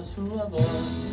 Sua 0.04 0.44
voz. 0.44 1.06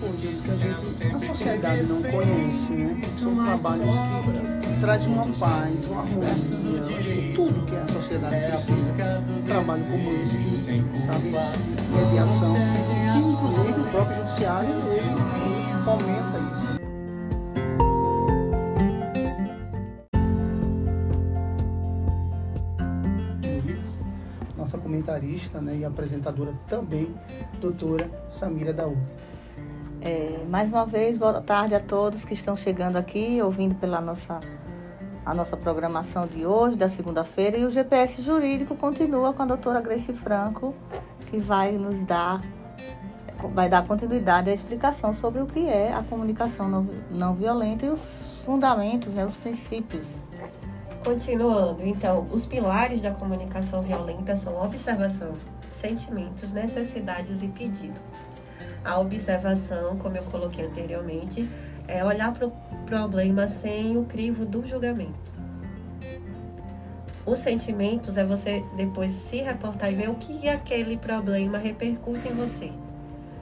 Coisas 0.00 0.40
que 0.40 0.50
a, 0.50 0.54
gente, 0.56 1.14
a 1.14 1.28
sociedade 1.28 1.82
não 1.84 2.02
conhece, 2.02 2.72
né? 2.72 3.00
São 3.18 3.34
trabalhos 3.36 4.66
que 4.66 4.80
trazem 4.80 5.12
uma 5.12 5.22
paz, 5.22 5.86
uma 5.86 6.02
harmonia, 6.02 7.34
tudo 7.34 7.66
que 7.66 7.76
a 7.76 7.86
sociedade 7.86 8.34
é 8.34 8.50
precisa. 8.50 9.22
Trabalho 9.46 9.82
esse, 10.22 10.84
sabe? 11.06 11.30
Mediação. 11.94 12.56
E, 12.56 13.18
inclusive, 13.18 13.80
o 13.80 13.90
próprio 13.90 14.16
judiciário 14.16 14.70
ele 14.70 15.84
fomenta 15.84 16.38
isso. 16.52 16.81
Comentarista 25.02 25.60
né, 25.60 25.76
e 25.78 25.84
apresentadora 25.84 26.54
também, 26.68 27.12
doutora 27.60 28.08
Samira 28.30 28.72
Daú. 28.72 28.96
É, 30.00 30.44
mais 30.48 30.72
uma 30.72 30.86
vez, 30.86 31.18
boa 31.18 31.40
tarde 31.40 31.74
a 31.74 31.80
todos 31.80 32.24
que 32.24 32.34
estão 32.34 32.56
chegando 32.56 32.96
aqui, 32.96 33.40
ouvindo 33.42 33.74
pela 33.74 34.00
nossa, 34.00 34.40
a 35.24 35.34
nossa 35.34 35.56
programação 35.56 36.26
de 36.26 36.46
hoje, 36.46 36.76
da 36.76 36.88
segunda-feira. 36.88 37.56
E 37.56 37.64
o 37.64 37.70
GPS 37.70 38.22
Jurídico 38.22 38.74
continua 38.76 39.32
com 39.32 39.42
a 39.42 39.46
doutora 39.46 39.80
Grace 39.80 40.12
Franco, 40.12 40.74
que 41.26 41.38
vai 41.38 41.72
nos 41.72 42.02
dar, 42.04 42.40
vai 43.54 43.68
dar 43.68 43.86
continuidade 43.86 44.50
à 44.50 44.54
explicação 44.54 45.12
sobre 45.14 45.40
o 45.40 45.46
que 45.46 45.68
é 45.68 45.92
a 45.92 46.02
comunicação 46.02 46.68
não, 46.68 46.86
não 47.10 47.34
violenta 47.34 47.86
e 47.86 47.90
os 47.90 48.42
fundamentos, 48.44 49.12
né, 49.14 49.24
os 49.24 49.36
princípios 49.36 50.06
Continuando, 51.04 51.84
então, 51.84 52.28
os 52.30 52.46
pilares 52.46 53.02
da 53.02 53.10
comunicação 53.10 53.82
violenta 53.82 54.36
são 54.36 54.62
observação, 54.62 55.34
sentimentos, 55.72 56.52
necessidades 56.52 57.42
e 57.42 57.48
pedido. 57.48 58.00
A 58.84 59.00
observação, 59.00 59.96
como 59.96 60.16
eu 60.16 60.22
coloquei 60.24 60.64
anteriormente, 60.64 61.48
é 61.88 62.04
olhar 62.04 62.32
para 62.32 62.46
o 62.46 62.52
problema 62.86 63.48
sem 63.48 63.96
o 63.96 64.04
crivo 64.04 64.46
do 64.46 64.64
julgamento. 64.64 65.32
Os 67.26 67.40
sentimentos 67.40 68.16
é 68.16 68.24
você 68.24 68.64
depois 68.76 69.12
se 69.12 69.38
reportar 69.38 69.92
e 69.92 69.96
ver 69.96 70.08
o 70.08 70.14
que 70.14 70.48
aquele 70.48 70.96
problema 70.96 71.58
repercute 71.58 72.28
em 72.28 72.34
você. 72.34 72.70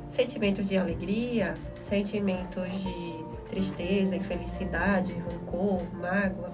Sentimentos 0.09 0.65
de 0.65 0.79
alegria, 0.79 1.55
sentimentos 1.79 2.71
de 2.83 3.25
tristeza, 3.51 4.17
infelicidade, 4.17 5.15
rancor, 5.15 5.83
mágoa 5.95 6.50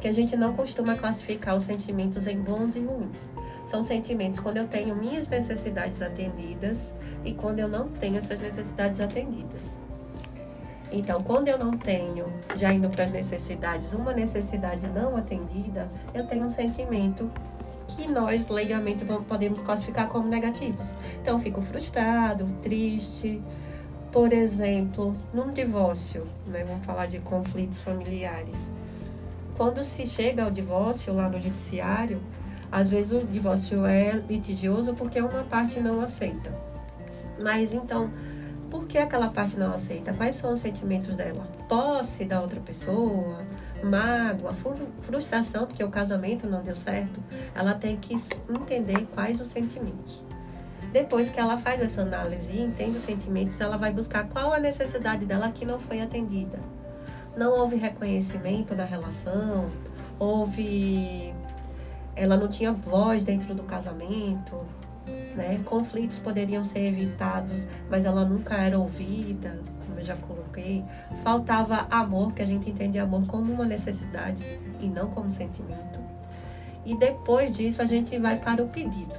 que 0.00 0.08
a 0.08 0.12
gente 0.12 0.36
não 0.36 0.54
costuma 0.54 0.94
classificar 0.94 1.56
os 1.56 1.64
sentimentos 1.64 2.26
em 2.26 2.38
bons 2.38 2.76
e 2.76 2.80
ruins. 2.80 3.30
São 3.66 3.82
sentimentos 3.82 4.40
quando 4.40 4.58
eu 4.58 4.66
tenho 4.66 4.94
minhas 4.94 5.28
necessidades 5.28 6.00
atendidas 6.00 6.92
e 7.24 7.32
quando 7.32 7.58
eu 7.58 7.68
não 7.68 7.88
tenho 7.88 8.16
essas 8.16 8.40
necessidades 8.40 9.00
atendidas. 9.00 9.78
Então, 10.90 11.22
quando 11.22 11.48
eu 11.48 11.58
não 11.58 11.72
tenho, 11.72 12.32
já 12.56 12.72
indo 12.72 12.88
para 12.88 13.04
as 13.04 13.10
necessidades, 13.10 13.92
uma 13.92 14.14
necessidade 14.14 14.86
não 14.88 15.16
atendida, 15.16 15.90
eu 16.14 16.26
tenho 16.26 16.46
um 16.46 16.50
sentimento 16.50 17.30
que 17.88 18.08
nós 18.08 18.48
legalmente 18.48 19.04
podemos 19.26 19.60
classificar 19.60 20.08
como 20.08 20.28
negativos. 20.28 20.90
Então, 21.20 21.36
eu 21.36 21.42
fico 21.42 21.60
frustrado, 21.60 22.46
triste. 22.62 23.42
Por 24.10 24.32
exemplo, 24.32 25.14
num 25.34 25.52
divórcio, 25.52 26.26
né? 26.46 26.64
vamos 26.66 26.86
falar 26.86 27.06
de 27.06 27.18
conflitos 27.18 27.82
familiares 27.82 28.70
quando 29.58 29.82
se 29.82 30.06
chega 30.06 30.44
ao 30.44 30.52
divórcio 30.52 31.12
lá 31.12 31.28
no 31.28 31.40
judiciário, 31.40 32.22
às 32.70 32.88
vezes 32.88 33.10
o 33.10 33.26
divórcio 33.26 33.84
é 33.84 34.12
litigioso 34.12 34.94
porque 34.94 35.20
uma 35.20 35.42
parte 35.42 35.80
não 35.80 36.00
aceita. 36.00 36.54
Mas 37.40 37.74
então, 37.74 38.08
por 38.70 38.86
que 38.86 38.96
aquela 38.96 39.28
parte 39.28 39.58
não 39.58 39.74
aceita? 39.74 40.12
Quais 40.12 40.36
são 40.36 40.52
os 40.52 40.60
sentimentos 40.60 41.16
dela? 41.16 41.44
Posse 41.68 42.24
da 42.24 42.40
outra 42.40 42.60
pessoa, 42.60 43.44
mágoa, 43.82 44.54
frustração 45.02 45.66
porque 45.66 45.82
o 45.82 45.90
casamento 45.90 46.46
não 46.46 46.62
deu 46.62 46.76
certo. 46.76 47.20
Ela 47.52 47.74
tem 47.74 47.96
que 47.96 48.14
entender 48.48 49.08
quais 49.12 49.40
os 49.40 49.48
sentimentos. 49.48 50.22
Depois 50.92 51.30
que 51.30 51.40
ela 51.40 51.56
faz 51.56 51.82
essa 51.82 52.02
análise 52.02 52.52
e 52.56 52.62
entende 52.62 52.96
os 52.96 53.02
sentimentos, 53.02 53.60
ela 53.60 53.76
vai 53.76 53.92
buscar 53.92 54.28
qual 54.28 54.52
a 54.52 54.60
necessidade 54.60 55.26
dela 55.26 55.50
que 55.50 55.64
não 55.64 55.80
foi 55.80 56.00
atendida 56.00 56.60
não 57.38 57.52
houve 57.52 57.76
reconhecimento 57.76 58.74
da 58.74 58.84
relação, 58.84 59.64
houve. 60.18 61.32
Ela 62.16 62.36
não 62.36 62.48
tinha 62.48 62.72
voz 62.72 63.22
dentro 63.22 63.54
do 63.54 63.62
casamento, 63.62 64.66
né? 65.36 65.60
Conflitos 65.64 66.18
poderiam 66.18 66.64
ser 66.64 66.80
evitados, 66.80 67.62
mas 67.88 68.04
ela 68.04 68.24
nunca 68.24 68.56
era 68.56 68.76
ouvida, 68.76 69.60
como 69.86 70.00
eu 70.00 70.04
já 70.04 70.16
coloquei. 70.16 70.84
Faltava 71.22 71.86
amor, 71.88 72.34
que 72.34 72.42
a 72.42 72.46
gente 72.46 72.68
entende 72.68 72.98
amor 72.98 73.24
como 73.28 73.52
uma 73.52 73.64
necessidade 73.64 74.42
e 74.80 74.88
não 74.88 75.08
como 75.10 75.30
sentimento. 75.30 76.00
E 76.84 76.96
depois 76.96 77.56
disso 77.56 77.80
a 77.80 77.86
gente 77.86 78.18
vai 78.18 78.36
para 78.36 78.64
o 78.64 78.68
pedido. 78.68 79.14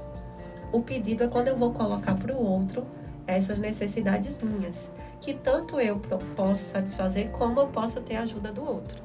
O 0.73 0.81
pedido 0.81 1.23
é 1.23 1.27
quando 1.27 1.47
eu 1.47 1.57
vou 1.57 1.73
colocar 1.73 2.15
para 2.15 2.35
o 2.35 2.45
outro 2.45 2.85
essas 3.25 3.59
necessidades 3.59 4.38
minhas, 4.41 4.91
que 5.19 5.33
tanto 5.33 5.79
eu 5.79 5.99
posso 6.35 6.65
satisfazer 6.65 7.29
como 7.29 7.59
eu 7.59 7.67
posso 7.67 7.99
ter 8.01 8.15
a 8.15 8.21
ajuda 8.21 8.51
do 8.51 8.63
outro. 8.63 9.01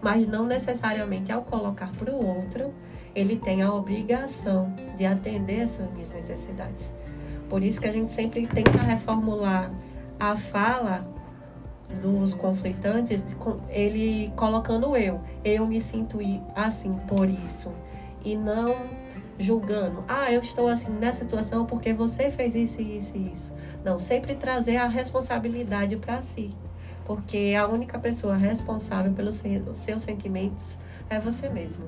Mas 0.00 0.26
não 0.26 0.46
necessariamente 0.46 1.30
ao 1.30 1.42
colocar 1.42 1.90
para 1.92 2.12
o 2.12 2.26
outro, 2.26 2.72
ele 3.14 3.36
tem 3.36 3.62
a 3.62 3.72
obrigação 3.72 4.72
de 4.96 5.04
atender 5.04 5.60
essas 5.60 5.90
minhas 5.92 6.12
necessidades. 6.12 6.92
Por 7.48 7.62
isso 7.62 7.80
que 7.80 7.88
a 7.88 7.92
gente 7.92 8.12
sempre 8.12 8.46
tenta 8.46 8.78
reformular 8.78 9.70
a 10.18 10.36
fala 10.36 11.06
dos 12.00 12.34
conflitantes, 12.34 13.24
ele 13.68 14.32
colocando 14.36 14.96
eu. 14.96 15.20
Eu 15.44 15.66
me 15.66 15.80
sinto 15.80 16.18
assim 16.54 16.92
por 17.08 17.28
isso. 17.28 17.70
E 18.24 18.36
não 18.36 18.76
julgando. 19.38 20.04
Ah, 20.06 20.30
eu 20.30 20.40
estou 20.40 20.68
assim 20.68 20.90
nessa 20.90 21.20
situação 21.20 21.64
porque 21.64 21.92
você 21.92 22.30
fez 22.30 22.54
isso, 22.54 22.80
isso 22.80 23.16
e 23.16 23.32
isso. 23.32 23.52
Não, 23.84 23.98
sempre 23.98 24.34
trazer 24.34 24.76
a 24.76 24.86
responsabilidade 24.86 25.96
para 25.96 26.20
si. 26.20 26.54
Porque 27.06 27.54
a 27.58 27.66
única 27.66 27.98
pessoa 27.98 28.36
responsável 28.36 29.12
pelos 29.12 29.42
seus 29.74 30.02
sentimentos 30.02 30.76
é 31.08 31.18
você 31.18 31.48
mesmo. 31.48 31.84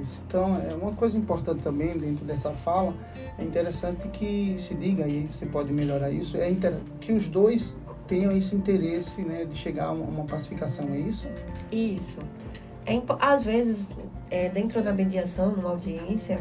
Isso. 0.00 0.20
Então, 0.26 0.54
é 0.56 0.74
uma 0.74 0.92
coisa 0.92 1.16
importante 1.16 1.62
também 1.62 1.96
dentro 1.96 2.24
dessa 2.24 2.50
fala, 2.50 2.94
é 3.38 3.44
interessante 3.44 4.08
que 4.08 4.56
se 4.58 4.74
diga, 4.74 5.04
aí 5.04 5.28
você 5.30 5.46
pode 5.46 5.72
melhorar 5.72 6.10
isso, 6.10 6.36
é 6.36 6.54
que 7.00 7.12
os 7.12 7.28
dois 7.28 7.76
tenham 8.08 8.32
esse 8.36 8.54
interesse 8.54 9.22
né, 9.22 9.44
de 9.44 9.56
chegar 9.56 9.86
a 9.86 9.92
uma 9.92 10.24
pacificação, 10.24 10.86
é 10.92 10.98
isso? 10.98 11.26
Isso. 11.70 12.18
É, 12.86 13.00
às 13.20 13.44
vezes, 13.44 13.88
é, 14.32 14.48
dentro 14.48 14.82
da 14.82 14.94
mediação, 14.94 15.50
numa 15.50 15.68
audiência, 15.68 16.40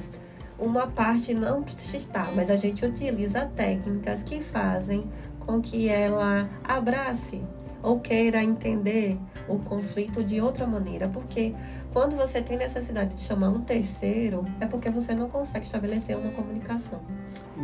uma 0.58 0.88
parte 0.88 1.34
não 1.34 1.62
está, 1.62 2.32
mas 2.34 2.50
a 2.50 2.56
gente 2.56 2.86
utiliza 2.86 3.46
técnicas 3.48 4.24
que 4.24 4.42
fazem 4.42 5.04
com 5.42 5.60
que 5.62 5.90
ela 5.90 6.48
abrace 6.64 7.44
ou 7.84 8.00
queira 8.00 8.42
entender 8.42 9.20
o 9.50 9.60
conflito 9.60 10.24
de 10.24 10.40
outra 10.40 10.66
maneira, 10.66 11.10
porque 11.10 11.54
quando 11.92 12.16
você 12.16 12.42
tem 12.42 12.58
necessidade 12.58 13.16
de 13.16 13.22
chamar 13.22 13.50
um 13.50 13.60
terceiro, 13.60 14.46
é 14.62 14.66
porque 14.66 14.90
você 14.90 15.14
não 15.14 15.28
consegue 15.28 15.66
estabelecer 15.66 16.16
uma 16.16 16.32
comunicação. 16.32 17.02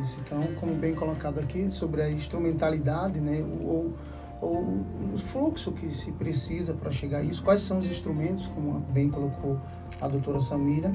Isso, 0.01 0.19
então, 0.25 0.41
como 0.59 0.73
bem 0.73 0.93
colocado 0.93 1.39
aqui, 1.39 1.71
sobre 1.71 2.01
a 2.01 2.11
instrumentalidade, 2.11 3.21
né, 3.21 3.45
ou, 3.61 3.93
ou 4.41 4.83
o 5.13 5.17
fluxo 5.17 5.71
que 5.71 5.89
se 5.93 6.11
precisa 6.11 6.73
para 6.73 6.91
chegar 6.91 7.19
a 7.19 7.23
isso, 7.23 7.41
quais 7.43 7.61
são 7.61 7.77
os 7.77 7.85
instrumentos, 7.85 8.47
como 8.47 8.79
bem 8.91 9.09
colocou 9.09 9.57
a 10.01 10.07
doutora 10.07 10.39
Samira, 10.39 10.91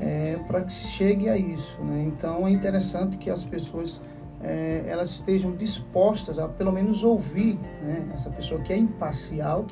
é, 0.00 0.38
para 0.46 0.62
que 0.62 0.72
chegue 0.72 1.28
a 1.28 1.36
isso. 1.36 1.80
Né? 1.82 2.04
Então, 2.06 2.46
é 2.46 2.50
interessante 2.50 3.16
que 3.16 3.30
as 3.30 3.44
pessoas 3.44 4.00
é, 4.42 4.84
elas 4.86 5.10
estejam 5.10 5.52
dispostas 5.52 6.38
a 6.38 6.46
pelo 6.46 6.70
menos 6.70 7.02
ouvir 7.02 7.58
né, 7.82 8.06
essa 8.14 8.28
pessoa 8.30 8.60
que 8.60 8.72
é 8.72 8.76
imparcial 8.76 9.64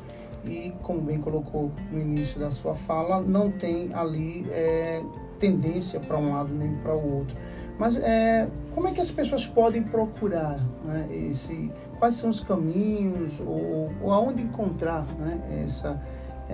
e, 0.45 0.73
como 0.83 1.01
bem 1.01 1.19
colocou 1.19 1.71
no 1.91 2.01
início 2.01 2.41
da 2.41 2.51
sua 2.51 2.75
fala, 2.75 3.21
não 3.21 3.51
tem 3.51 3.91
ali 3.95 4.47
é, 4.51 5.03
tendência 5.39 6.01
para 6.01 6.19
um 6.19 6.33
lado 6.33 6.53
nem 6.53 6.75
para 6.77 6.95
o 6.95 7.19
outro. 7.19 7.37
Mas 7.79 7.97
é, 7.97 8.49
como 8.75 8.89
é 8.89 8.93
que 8.93 9.01
as 9.01 9.11
pessoas 9.11 9.47
podem 9.47 9.83
procurar 9.83 10.57
né, 10.85 11.09
esse, 11.11 11.71
quais 11.99 12.17
são 12.17 12.31
os 12.31 12.41
caminhos 12.41 13.39
ou, 13.41 13.91
ou 14.03 14.13
aonde 14.13 14.43
encontrar 14.43 15.05
né, 15.19 15.63
essa, 15.65 16.01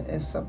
essa 0.07 0.47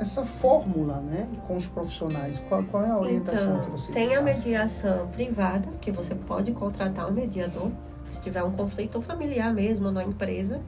essa 0.00 0.24
fórmula 0.24 0.96
né, 1.00 1.28
com 1.46 1.56
os 1.56 1.66
profissionais? 1.66 2.40
Qual, 2.48 2.62
qual 2.64 2.84
é 2.84 2.90
a 2.90 2.98
orientação 2.98 3.54
então, 3.54 3.64
que 3.66 3.70
você 3.70 3.92
Tem 3.92 4.16
a 4.16 4.22
mediação 4.22 5.08
privada, 5.08 5.68
que 5.80 5.92
você 5.92 6.14
pode 6.14 6.52
contratar 6.52 7.06
um 7.06 7.12
mediador, 7.12 7.70
se 8.08 8.20
tiver 8.20 8.42
um 8.42 8.50
conflito 8.50 9.00
familiar 9.02 9.52
mesmo 9.52 9.90
na 9.90 10.02
empresa. 10.02 10.60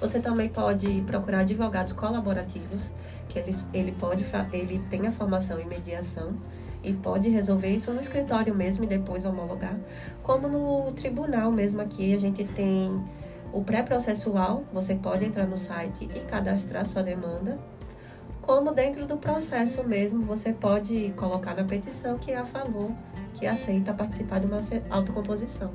Você 0.00 0.20
também 0.20 0.48
pode 0.48 1.02
procurar 1.02 1.40
advogados 1.40 1.92
colaborativos, 1.92 2.92
que 3.28 3.38
eles, 3.38 3.64
ele, 3.72 3.92
pode, 3.92 4.24
ele 4.52 4.78
tem 4.88 5.06
a 5.06 5.12
formação 5.12 5.58
em 5.58 5.66
mediação 5.66 6.34
e 6.82 6.92
pode 6.92 7.28
resolver 7.28 7.70
isso 7.70 7.92
no 7.92 8.00
escritório 8.00 8.54
mesmo 8.54 8.84
e 8.84 8.86
depois 8.86 9.24
homologar. 9.24 9.76
Como 10.22 10.48
no 10.48 10.92
tribunal 10.92 11.50
mesmo 11.50 11.80
aqui, 11.80 12.14
a 12.14 12.18
gente 12.18 12.44
tem 12.44 13.02
o 13.52 13.64
pré-processual, 13.64 14.64
você 14.72 14.94
pode 14.94 15.24
entrar 15.24 15.46
no 15.46 15.58
site 15.58 16.08
e 16.14 16.20
cadastrar 16.20 16.86
sua 16.86 17.02
demanda. 17.02 17.58
Como 18.46 18.72
dentro 18.72 19.06
do 19.08 19.16
processo 19.16 19.82
mesmo, 19.82 20.24
você 20.24 20.52
pode 20.52 21.12
colocar 21.16 21.52
na 21.56 21.64
petição 21.64 22.16
que 22.16 22.30
é 22.30 22.36
a 22.36 22.44
favor, 22.44 22.92
que 23.34 23.44
aceita 23.44 23.92
participar 23.92 24.38
de 24.38 24.46
uma 24.46 24.60
autocomposição. 24.88 25.72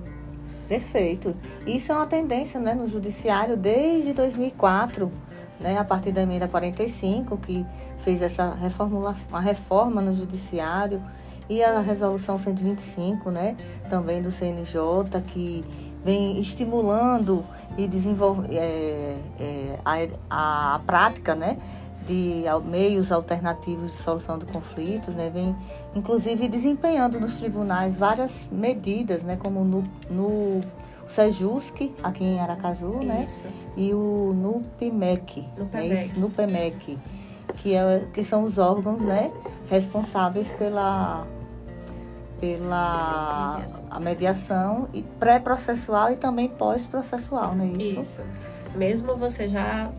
Perfeito. 0.70 1.36
Isso 1.68 1.92
é 1.92 1.96
uma 1.96 2.06
tendência 2.06 2.62
né, 2.62 2.74
no 2.74 2.88
judiciário 2.88 3.58
desde 3.58 4.14
2004, 4.14 5.12
né, 5.60 5.78
a 5.78 5.84
partir 5.84 6.14
da 6.14 6.22
emenda 6.22 6.48
45, 6.48 7.38
que 7.40 7.66
fez 8.06 8.22
essa 8.22 8.54
reformulação, 8.54 9.26
uma 9.28 9.42
reforma 9.42 10.02
no 10.02 10.14
judiciário, 10.14 11.02
e 11.50 11.62
a 11.62 11.82
resolução 11.82 12.40
125, 12.40 13.30
né, 13.30 13.58
também 13.90 14.22
do 14.22 14.32
CNJ, 14.32 15.22
que 15.28 15.66
vem 16.06 16.40
estimulando 16.40 17.46
e 17.78 17.86
desenvolvendo 17.86 18.54
é, 18.54 19.18
é, 19.38 19.80
a, 20.30 20.76
a 20.76 20.80
prática, 20.80 21.36
né, 21.36 21.58
de 22.06 22.44
meios 22.66 23.12
alternativos 23.12 23.92
de 23.92 24.04
solução 24.04 24.38
de 24.38 24.46
conflitos, 24.46 25.14
né, 25.16 25.30
vem 25.30 25.56
inclusive 25.96 26.48
desempenhando 26.48 27.20
nos 27.20 27.40
tribunais 27.40 27.98
várias 27.98 28.48
medidas, 28.52 29.24
né, 29.24 29.38
como 29.42 29.64
no, 29.64 29.84
no 30.10 30.62
Sejusc, 31.06 31.92
aqui 32.02 32.24
em 32.24 32.40
Aracaju, 32.40 33.04
né, 33.04 33.26
Isso. 33.28 33.44
né, 33.44 33.52
e 33.78 33.94
o 33.94 34.34
NUPMEC, 34.36 35.46
NUPEMEC. 35.58 36.08
Né, 36.08 36.14
NUPEMEC 36.18 36.98
que, 37.58 37.76
é, 37.76 38.08
que 38.14 38.24
são 38.24 38.44
os 38.44 38.58
órgãos 38.58 39.02
né, 39.02 39.32
responsáveis 39.70 40.50
pela 40.52 41.26
pela 42.40 43.60
mediação. 43.60 43.86
a 43.92 44.00
mediação 44.00 44.88
pré-processual 45.20 46.12
e 46.12 46.16
também 46.16 46.50
pós-processual, 46.50 47.54
não 47.54 47.66
é 47.66 47.68
isso? 47.68 48.00
Isso. 48.00 48.22
Mesmo 48.76 49.16
você 49.16 49.48
já 49.48 49.92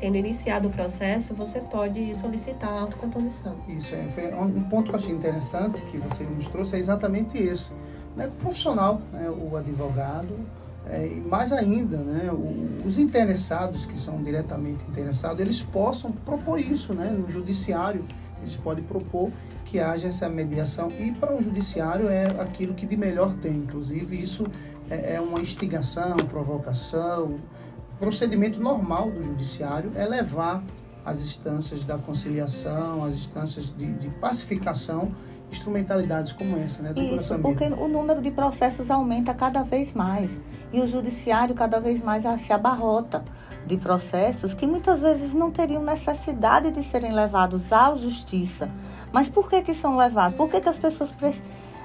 tendo 0.00 0.16
iniciado 0.16 0.68
o 0.68 0.70
processo, 0.70 1.34
você 1.34 1.60
pode 1.60 2.14
solicitar 2.16 2.72
a 2.72 2.80
autocomposição. 2.80 3.54
Isso, 3.68 3.94
é, 3.94 4.08
foi 4.14 4.34
um 4.34 4.62
ponto 4.64 4.86
que 4.86 4.92
eu 4.92 4.96
achei 4.96 5.12
interessante 5.12 5.82
que 5.82 5.98
você 5.98 6.24
nos 6.24 6.48
trouxe 6.48 6.76
é 6.76 6.78
exatamente 6.78 7.36
isso. 7.36 7.72
Né? 8.16 8.26
O 8.26 8.30
profissional, 8.42 9.00
né? 9.12 9.28
o 9.28 9.56
advogado, 9.56 10.34
é, 10.88 11.06
e 11.06 11.20
mais 11.20 11.52
ainda, 11.52 11.98
né? 11.98 12.30
O, 12.32 12.86
os 12.86 12.98
interessados, 12.98 13.84
que 13.84 13.98
são 13.98 14.22
diretamente 14.22 14.82
interessados, 14.88 15.40
eles 15.40 15.62
possam 15.62 16.10
propor 16.10 16.58
isso 16.58 16.94
né? 16.94 17.10
no 17.10 17.30
judiciário. 17.30 18.02
Eles 18.40 18.56
podem 18.56 18.82
propor 18.82 19.30
que 19.66 19.78
haja 19.78 20.08
essa 20.08 20.28
mediação 20.28 20.88
e 20.98 21.12
para 21.12 21.36
o 21.36 21.42
judiciário 21.42 22.08
é 22.08 22.24
aquilo 22.40 22.72
que 22.72 22.86
de 22.86 22.96
melhor 22.96 23.34
tem. 23.34 23.52
Inclusive, 23.52 24.20
isso 24.20 24.46
é, 24.88 25.16
é 25.16 25.20
uma 25.20 25.40
instigação, 25.40 26.16
provocação, 26.16 27.38
procedimento 28.00 28.60
normal 28.60 29.10
do 29.10 29.22
judiciário 29.22 29.92
é 29.94 30.06
levar 30.06 30.64
as 31.04 31.20
instâncias 31.20 31.84
da 31.84 31.98
conciliação, 31.98 33.04
as 33.04 33.14
instâncias 33.14 33.74
de, 33.76 33.92
de 33.92 34.08
pacificação, 34.08 35.12
instrumentalidades 35.52 36.32
como 36.32 36.56
essa, 36.56 36.82
né, 36.82 36.92
doutora 36.94 37.20
Isso, 37.20 37.38
porque 37.38 37.64
o 37.64 37.88
número 37.88 38.22
de 38.22 38.30
processos 38.30 38.90
aumenta 38.90 39.34
cada 39.34 39.62
vez 39.62 39.92
mais 39.92 40.36
e 40.72 40.80
o 40.80 40.86
judiciário 40.86 41.54
cada 41.54 41.80
vez 41.80 42.00
mais 42.00 42.24
se 42.40 42.52
abarrota 42.52 43.24
de 43.66 43.76
processos 43.76 44.54
que 44.54 44.66
muitas 44.66 45.00
vezes 45.00 45.34
não 45.34 45.50
teriam 45.50 45.82
necessidade 45.82 46.70
de 46.70 46.82
serem 46.84 47.12
levados 47.12 47.72
à 47.72 47.94
justiça. 47.94 48.70
Mas 49.12 49.28
por 49.28 49.50
que 49.50 49.60
que 49.62 49.74
são 49.74 49.96
levados? 49.96 50.36
Por 50.36 50.48
que 50.48 50.60
que 50.60 50.68
as 50.68 50.78
pessoas 50.78 51.10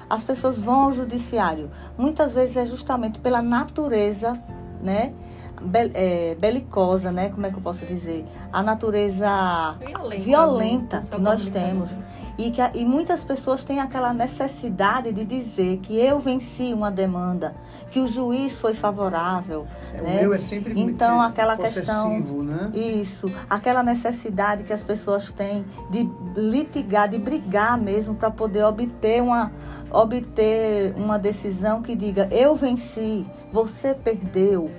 as 0.08 0.22
pessoas 0.22 0.58
vão 0.58 0.82
ao 0.82 0.92
judiciário? 0.92 1.68
Muitas 1.98 2.32
vezes 2.32 2.56
é 2.56 2.64
justamente 2.64 3.18
pela 3.18 3.42
natureza, 3.42 4.40
né? 4.80 5.12
Bel, 5.60 5.90
é, 5.94 6.34
belicosa, 6.38 7.10
né? 7.10 7.28
Como 7.30 7.46
é 7.46 7.50
que 7.50 7.56
eu 7.56 7.62
posso 7.62 7.84
dizer? 7.86 8.24
A 8.52 8.62
natureza 8.62 9.76
violenta, 9.78 10.18
violenta 10.24 11.00
que 11.00 11.20
nós 11.20 11.48
temos. 11.50 11.90
E, 12.38 12.50
que, 12.50 12.60
e 12.74 12.84
muitas 12.84 13.24
pessoas 13.24 13.64
têm 13.64 13.80
aquela 13.80 14.12
necessidade 14.12 15.10
de 15.10 15.24
dizer 15.24 15.78
que 15.78 15.98
eu 15.98 16.18
venci 16.20 16.74
uma 16.74 16.90
demanda, 16.90 17.54
que 17.90 17.98
o 17.98 18.06
juiz 18.06 18.60
foi 18.60 18.74
favorável. 18.74 19.66
É, 19.94 20.02
né? 20.02 20.16
O 20.18 20.20
meu 20.20 20.34
é 20.34 20.38
sempre 20.38 20.78
Então, 20.78 21.22
é, 21.22 21.26
aquela 21.26 21.56
questão- 21.56 22.20
né? 22.42 22.70
Isso, 22.74 23.32
aquela 23.48 23.82
necessidade 23.82 24.64
que 24.64 24.72
as 24.72 24.82
pessoas 24.82 25.32
têm 25.32 25.64
de 25.88 26.06
litigar, 26.36 27.08
de 27.08 27.16
brigar 27.16 27.78
mesmo 27.80 28.14
para 28.14 28.30
poder 28.30 28.64
obter 28.64 29.22
uma, 29.22 29.50
obter 29.90 30.94
uma 30.94 31.18
decisão 31.18 31.80
que 31.80 31.96
diga 31.96 32.28
eu 32.30 32.54
venci, 32.54 33.26
você 33.50 33.94
perdeu, 33.94 34.70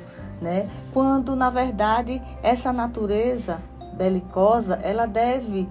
né? 0.42 0.70
Quando 0.94 1.36
na 1.36 1.50
verdade 1.50 2.22
essa 2.44 2.72
natureza 2.72 3.60
belicosa 3.94 4.76
ela 4.84 5.06
deve 5.06 5.68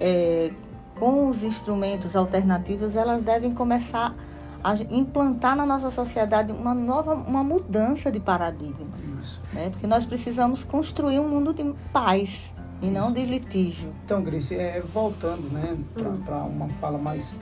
é, 0.00 0.50
com 0.98 1.28
os 1.28 1.42
instrumentos 1.42 2.14
alternativos 2.14 2.94
elas 2.94 3.22
devem 3.22 3.52
começar 3.52 4.14
a 4.62 4.74
implantar 4.90 5.56
na 5.56 5.66
nossa 5.66 5.90
sociedade 5.90 6.52
uma 6.52 6.74
nova 6.74 7.14
uma 7.14 7.42
mudança 7.44 8.10
de 8.10 8.20
paradigma 8.20 8.96
Isso. 9.20 9.40
né? 9.52 9.70
Porque 9.70 9.86
nós 9.86 10.04
precisamos 10.04 10.64
construir 10.64 11.18
um 11.18 11.28
mundo 11.28 11.52
de 11.52 11.74
paz 11.92 12.52
e 12.82 12.86
não 12.86 13.12
de 13.12 13.24
litígio. 13.24 13.92
Então, 14.04 14.22
Grace, 14.22 14.54
é, 14.54 14.80
voltando 14.80 15.50
né, 15.50 15.76
para 16.24 16.36
uma 16.44 16.68
fala 16.80 16.98
mais 16.98 17.40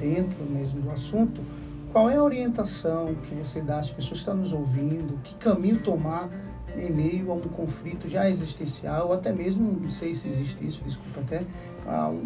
dentro 0.00 0.44
mesmo 0.44 0.80
do 0.80 0.90
assunto, 0.90 1.42
qual 1.92 2.08
é 2.10 2.16
a 2.16 2.22
orientação 2.22 3.14
que 3.24 3.34
você 3.34 3.60
dá 3.60 3.78
às 3.78 3.90
pessoas 3.90 4.10
que 4.12 4.18
estão 4.18 4.34
nos 4.36 4.52
ouvindo? 4.52 5.18
Que 5.22 5.34
caminho 5.36 5.78
tomar 5.80 6.28
em 6.76 6.90
meio 6.92 7.30
a 7.30 7.34
um 7.34 7.40
conflito 7.40 8.08
já 8.08 8.28
existencial, 8.28 9.08
ou 9.08 9.12
até 9.14 9.32
mesmo, 9.32 9.78
não 9.80 9.90
sei 9.90 10.14
se 10.14 10.28
existe 10.28 10.66
isso, 10.66 10.80
desculpa 10.84 11.20
até, 11.20 11.42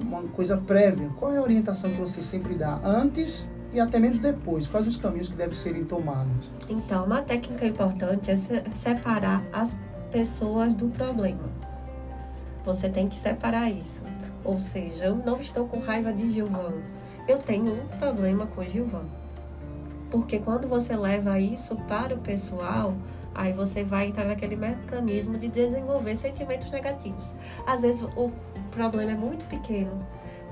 uma 0.03 0.23
coisa 0.35 0.57
prévia? 0.57 1.09
Qual 1.19 1.33
é 1.33 1.39
a 1.39 1.43
orientação 1.43 1.91
que 1.91 2.01
você 2.01 2.23
sempre 2.23 2.55
dá 2.55 2.79
antes 2.85 3.47
e 3.73 3.81
até 3.81 3.99
mesmo 3.99 4.21
depois? 4.21 4.67
Quais 4.67 4.87
os 4.87 4.97
caminhos 4.97 5.29
que 5.29 5.37
devem 5.37 5.55
serem 5.55 5.85
tomados? 5.85 6.51
Então, 6.69 7.07
uma 7.07 7.23
técnica 7.23 7.65
importante 7.67 8.31
é 8.31 8.37
se- 8.37 8.63
separar 8.75 9.43
as 9.53 9.75
pessoas 10.11 10.75
do 10.75 10.89
problema. 10.89 11.49
Você 12.65 12.89
tem 12.89 13.09
que 13.09 13.17
separar 13.17 13.71
isso. 13.71 14.03
Ou 14.45 14.59
seja, 14.59 15.05
eu 15.05 15.17
não 15.17 15.41
estou 15.41 15.67
com 15.67 15.79
raiva 15.79 16.13
de 16.13 16.29
Gilvan. 16.31 16.75
Eu 17.27 17.39
tenho 17.39 17.73
um 17.73 17.87
problema 17.99 18.47
com 18.47 18.63
Gilvan. 18.65 19.05
Porque 20.13 20.39
quando 20.39 20.69
você 20.69 20.95
leva 20.95 21.41
isso 21.41 21.75
para 21.89 22.15
o 22.15 22.19
pessoal, 22.19 22.95
aí 23.35 23.51
você 23.55 23.83
vai 23.83 24.09
entrar 24.09 24.27
naquele 24.27 24.57
mecanismo 24.57 25.39
de 25.39 25.49
desenvolver 25.49 26.15
sentimentos 26.17 26.71
negativos. 26.71 27.35
Às 27.67 27.81
vezes 27.81 28.03
o 28.15 28.31
problema 28.71 29.13
é 29.13 29.15
muito 29.15 29.47
pequeno, 29.47 29.99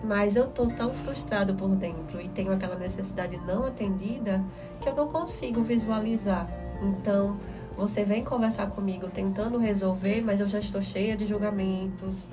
mas 0.02 0.34
eu 0.34 0.46
tô 0.46 0.66
tão 0.68 0.90
frustrado 0.92 1.54
por 1.54 1.68
dentro 1.76 2.18
e 2.22 2.28
tenho 2.28 2.52
aquela 2.52 2.74
necessidade 2.74 3.36
não 3.46 3.66
atendida 3.66 4.42
que 4.80 4.88
eu 4.88 4.94
não 4.94 5.08
consigo 5.08 5.62
visualizar. 5.62 6.48
Então, 6.80 7.36
você 7.76 8.02
vem 8.02 8.24
conversar 8.24 8.70
comigo 8.70 9.08
tentando 9.12 9.58
resolver, 9.58 10.22
mas 10.22 10.40
eu 10.40 10.48
já 10.48 10.58
estou 10.58 10.80
cheia 10.80 11.14
de 11.14 11.26
julgamentos, 11.26 12.28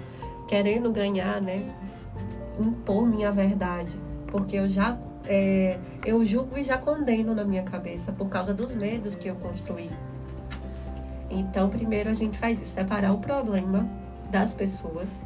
querendo 0.47 0.89
ganhar, 0.93 1.41
né? 1.41 1.75
Impor 2.57 3.05
minha 3.05 3.33
verdade. 3.33 3.99
Porque 4.27 4.55
eu 4.55 4.69
já 4.69 4.97
é, 5.25 5.77
eu 6.05 6.23
julgo 6.25 6.57
e 6.57 6.63
já 6.63 6.77
condeno 6.77 7.33
na 7.33 7.43
minha 7.43 7.63
cabeça 7.63 8.11
por 8.11 8.29
causa 8.29 8.53
dos 8.53 8.73
medos 8.73 9.15
que 9.15 9.27
eu 9.27 9.35
construí. 9.35 9.89
Então, 11.29 11.69
primeiro 11.69 12.09
a 12.09 12.13
gente 12.13 12.37
faz 12.37 12.61
isso, 12.61 12.73
separar 12.73 13.13
o 13.13 13.19
problema 13.19 13.87
das 14.31 14.53
pessoas, 14.53 15.23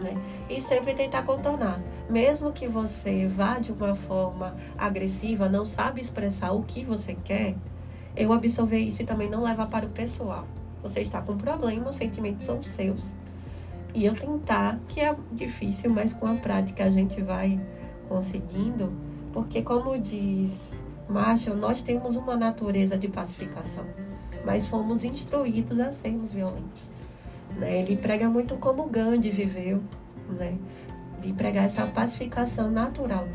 né? 0.00 0.14
E 0.48 0.60
sempre 0.60 0.94
tentar 0.94 1.22
contornar. 1.22 1.80
Mesmo 2.08 2.52
que 2.52 2.66
você 2.66 3.26
vá 3.26 3.58
de 3.58 3.72
uma 3.72 3.94
forma 3.94 4.54
agressiva, 4.76 5.48
não 5.48 5.64
sabe 5.64 6.00
expressar 6.00 6.52
o 6.52 6.62
que 6.62 6.84
você 6.84 7.14
quer, 7.14 7.54
eu 8.16 8.32
absorver 8.32 8.78
isso 8.78 9.02
e 9.02 9.04
também 9.04 9.30
não 9.30 9.42
levar 9.42 9.68
para 9.68 9.86
o 9.86 9.90
pessoal. 9.90 10.46
Você 10.82 11.00
está 11.00 11.20
com 11.22 11.32
um 11.32 11.38
problema, 11.38 11.90
os 11.90 11.96
sentimentos 11.96 12.44
são 12.44 12.62
seus. 12.62 13.14
E 13.94 14.04
eu 14.04 14.14
tentar, 14.14 14.78
que 14.88 15.00
é 15.00 15.14
difícil, 15.32 15.90
mas 15.90 16.12
com 16.12 16.26
a 16.26 16.34
prática 16.34 16.84
a 16.84 16.90
gente 16.90 17.20
vai 17.22 17.60
conseguindo, 18.10 18.92
porque 19.32 19.62
como 19.62 19.96
diz 19.96 20.72
Marshall, 21.08 21.56
nós 21.56 21.80
temos 21.80 22.16
uma 22.16 22.36
natureza 22.36 22.98
de 22.98 23.06
pacificação, 23.06 23.86
mas 24.44 24.66
fomos 24.66 25.04
instruídos 25.04 25.78
a 25.78 25.92
sermos 25.92 26.32
violentos. 26.32 26.90
Né? 27.56 27.80
Ele 27.80 27.96
prega 27.96 28.28
muito 28.28 28.56
como 28.56 28.88
Gandhi 28.88 29.30
viveu, 29.30 29.80
né? 30.28 30.58
de 31.20 31.32
pregar 31.32 31.66
essa 31.66 31.86
pacificação 31.86 32.68
natural. 32.68 33.28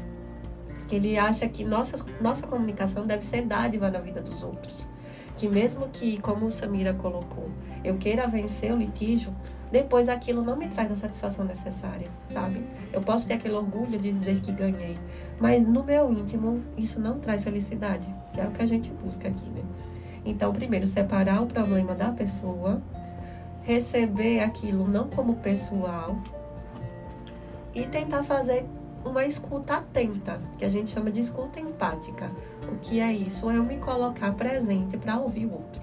Que 0.90 0.98
ele 0.98 1.18
acha 1.18 1.48
que 1.48 1.64
nossa, 1.64 2.04
nossa 2.22 2.46
comunicação 2.46 3.08
deve 3.08 3.26
ser 3.26 3.44
dádiva 3.44 3.90
na 3.90 4.00
vida 4.00 4.22
dos 4.22 4.44
outros. 4.44 4.88
Que 5.38 5.50
mesmo 5.50 5.88
que, 5.90 6.18
como 6.20 6.52
Samira 6.52 6.94
colocou, 6.94 7.50
eu 7.84 7.98
queira 7.98 8.28
vencer 8.28 8.72
o 8.72 8.78
litígio, 8.78 9.34
depois 9.72 10.08
aquilo 10.08 10.42
não 10.42 10.56
me 10.56 10.68
traz 10.68 10.92
a 10.92 10.96
satisfação 10.96 11.44
necessária, 11.44 12.10
sabe? 12.32 12.66
Eu 12.94 13.02
posso 13.02 13.28
ter 13.28 13.34
aquele 13.34 13.56
orgulho 13.56 14.00
de 14.00 14.12
dizer 14.12 14.40
que 14.40 14.52
ganhei, 14.52 14.98
mas 15.40 15.68
no 15.68 15.84
meu 15.84 16.12
íntimo 16.12 16.64
isso 16.78 17.00
não 17.00 17.20
traz 17.20 17.44
felicidade, 17.44 18.08
que 18.34 18.40
é 18.40 18.48
o 18.48 18.52
que 18.52 18.64
a 18.64 18.66
gente 18.66 18.90
busca 18.92 19.28
aqui, 19.28 19.50
né? 19.50 19.62
Então, 20.24 20.52
primeiro, 20.54 20.88
separar 20.88 21.42
o 21.42 21.46
problema 21.46 21.94
da 21.94 22.10
pessoa, 22.12 22.82
receber 23.64 24.40
aquilo 24.40 24.88
não 24.88 25.08
como 25.10 25.36
pessoal 25.36 26.18
e 27.74 27.86
tentar 27.86 28.24
fazer 28.24 28.66
uma 29.04 29.24
escuta 29.26 29.76
atenta, 29.76 30.42
que 30.58 30.66
a 30.66 30.70
gente 30.70 30.90
chama 30.90 31.12
de 31.12 31.20
escuta 31.20 31.60
empática. 31.60 32.32
O 32.72 32.78
que 32.78 33.00
é 33.00 33.12
isso? 33.14 33.50
É 33.50 33.58
eu 33.58 33.64
me 33.64 33.78
colocar 33.78 34.32
presente 34.34 34.98
para 34.98 35.18
ouvir 35.18 35.46
o 35.46 35.54
outro. 35.54 35.82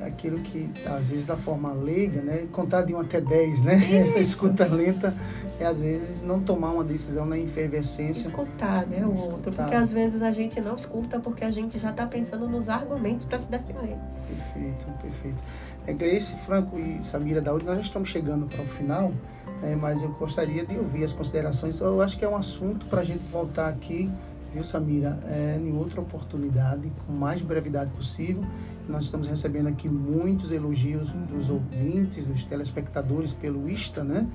É 0.00 0.04
aquilo 0.04 0.38
que, 0.38 0.70
às 0.86 1.08
vezes, 1.08 1.26
da 1.26 1.36
forma 1.36 1.72
leiga, 1.72 2.20
né? 2.20 2.46
Contar 2.52 2.82
de 2.82 2.94
1 2.94 3.00
até 3.00 3.20
10, 3.20 3.62
né? 3.62 3.74
Essa 4.06 4.20
escuta 4.20 4.64
lenta 4.64 5.12
é, 5.58 5.66
às 5.66 5.80
vezes, 5.80 6.22
não 6.22 6.40
tomar 6.40 6.70
uma 6.70 6.84
decisão 6.84 7.26
na 7.26 7.36
efervescência. 7.36 8.28
Escutar, 8.28 8.86
né, 8.86 9.04
o 9.04 9.10
outro. 9.10 9.50
Escutar. 9.50 9.64
Porque 9.64 9.74
às 9.74 9.90
vezes 9.90 10.22
a 10.22 10.30
gente 10.30 10.60
não 10.60 10.76
escuta 10.76 11.18
porque 11.18 11.44
a 11.44 11.50
gente 11.50 11.78
já 11.78 11.90
está 11.90 12.06
pensando 12.06 12.48
nos 12.48 12.68
argumentos 12.68 13.26
para 13.26 13.40
se 13.40 13.48
defender. 13.48 13.96
Perfeito, 14.28 14.86
perfeito. 15.02 15.38
É, 15.84 15.92
Grace, 15.92 16.32
Franco 16.46 16.78
e 16.78 17.02
Samira 17.02 17.40
Daúde, 17.40 17.64
nós 17.64 17.76
já 17.76 17.82
estamos 17.82 18.08
chegando 18.08 18.46
para 18.46 18.62
o 18.62 18.66
final, 18.66 19.12
né, 19.60 19.74
mas 19.74 20.00
eu 20.00 20.10
gostaria 20.10 20.64
de 20.64 20.76
ouvir 20.78 21.02
as 21.02 21.12
considerações. 21.12 21.80
Eu 21.80 22.00
acho 22.00 22.16
que 22.16 22.24
é 22.24 22.28
um 22.28 22.36
assunto 22.36 22.86
para 22.86 23.00
a 23.00 23.04
gente 23.04 23.24
voltar 23.24 23.68
aqui, 23.68 24.08
viu, 24.52 24.64
Samira, 24.64 25.18
é, 25.26 25.58
em 25.62 25.76
outra 25.76 26.00
oportunidade, 26.00 26.90
com 27.06 27.12
mais 27.12 27.42
brevidade 27.42 27.90
possível. 27.90 28.44
Nós 28.88 29.04
estamos 29.04 29.26
recebendo 29.26 29.68
aqui 29.68 29.88
muitos 29.88 30.50
elogios 30.50 31.10
dos 31.12 31.50
ouvintes, 31.50 32.24
dos 32.26 32.42
telespectadores 32.44 33.32
pelo 33.32 33.68
Insta, 33.70 34.02
né? 34.02 34.26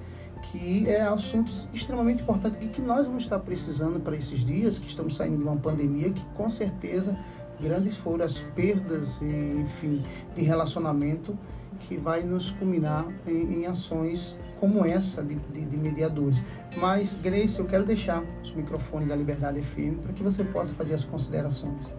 que 0.44 0.90
é 0.90 1.02
assuntos 1.02 1.68
extremamente 1.74 2.22
importantes 2.22 2.60
e 2.62 2.68
que 2.68 2.82
nós 2.82 3.08
vamos 3.08 3.24
estar 3.24 3.40
precisando 3.40 4.00
para 4.00 4.16
esses 4.16 4.44
dias, 4.44 4.78
que 4.78 4.88
estamos 4.88 5.16
saindo 5.16 5.38
de 5.38 5.44
uma 5.44 5.56
pandemia, 5.56 6.12
que 6.12 6.24
com 6.36 6.50
certeza 6.50 7.18
grandes 7.62 7.96
foram 7.96 8.26
as 8.26 8.40
perdas, 8.40 9.10
enfim, 9.22 10.04
de 10.36 10.44
relacionamento 10.44 11.38
que 11.80 11.98
vai 11.98 12.24
nos 12.24 12.52
culminar 12.52 13.06
em, 13.26 13.62
em 13.62 13.66
ações 13.66 14.38
como 14.64 14.86
essa 14.86 15.22
de, 15.22 15.36
de, 15.36 15.66
de, 15.66 15.76
mediadores. 15.76 16.42
Mas, 16.78 17.16
Grace, 17.16 17.60
eu 17.60 17.66
quero 17.66 17.84
deixar 17.84 18.24
o 18.24 18.56
microfone 18.56 19.06
da 19.06 19.14
Liberdade 19.14 19.62
FM 19.62 20.00
para 20.02 20.14
que 20.14 20.24
você 20.24 20.42
possa 20.42 20.72
fazer 20.72 20.94
as 20.94 21.04
considerações. 21.04 21.94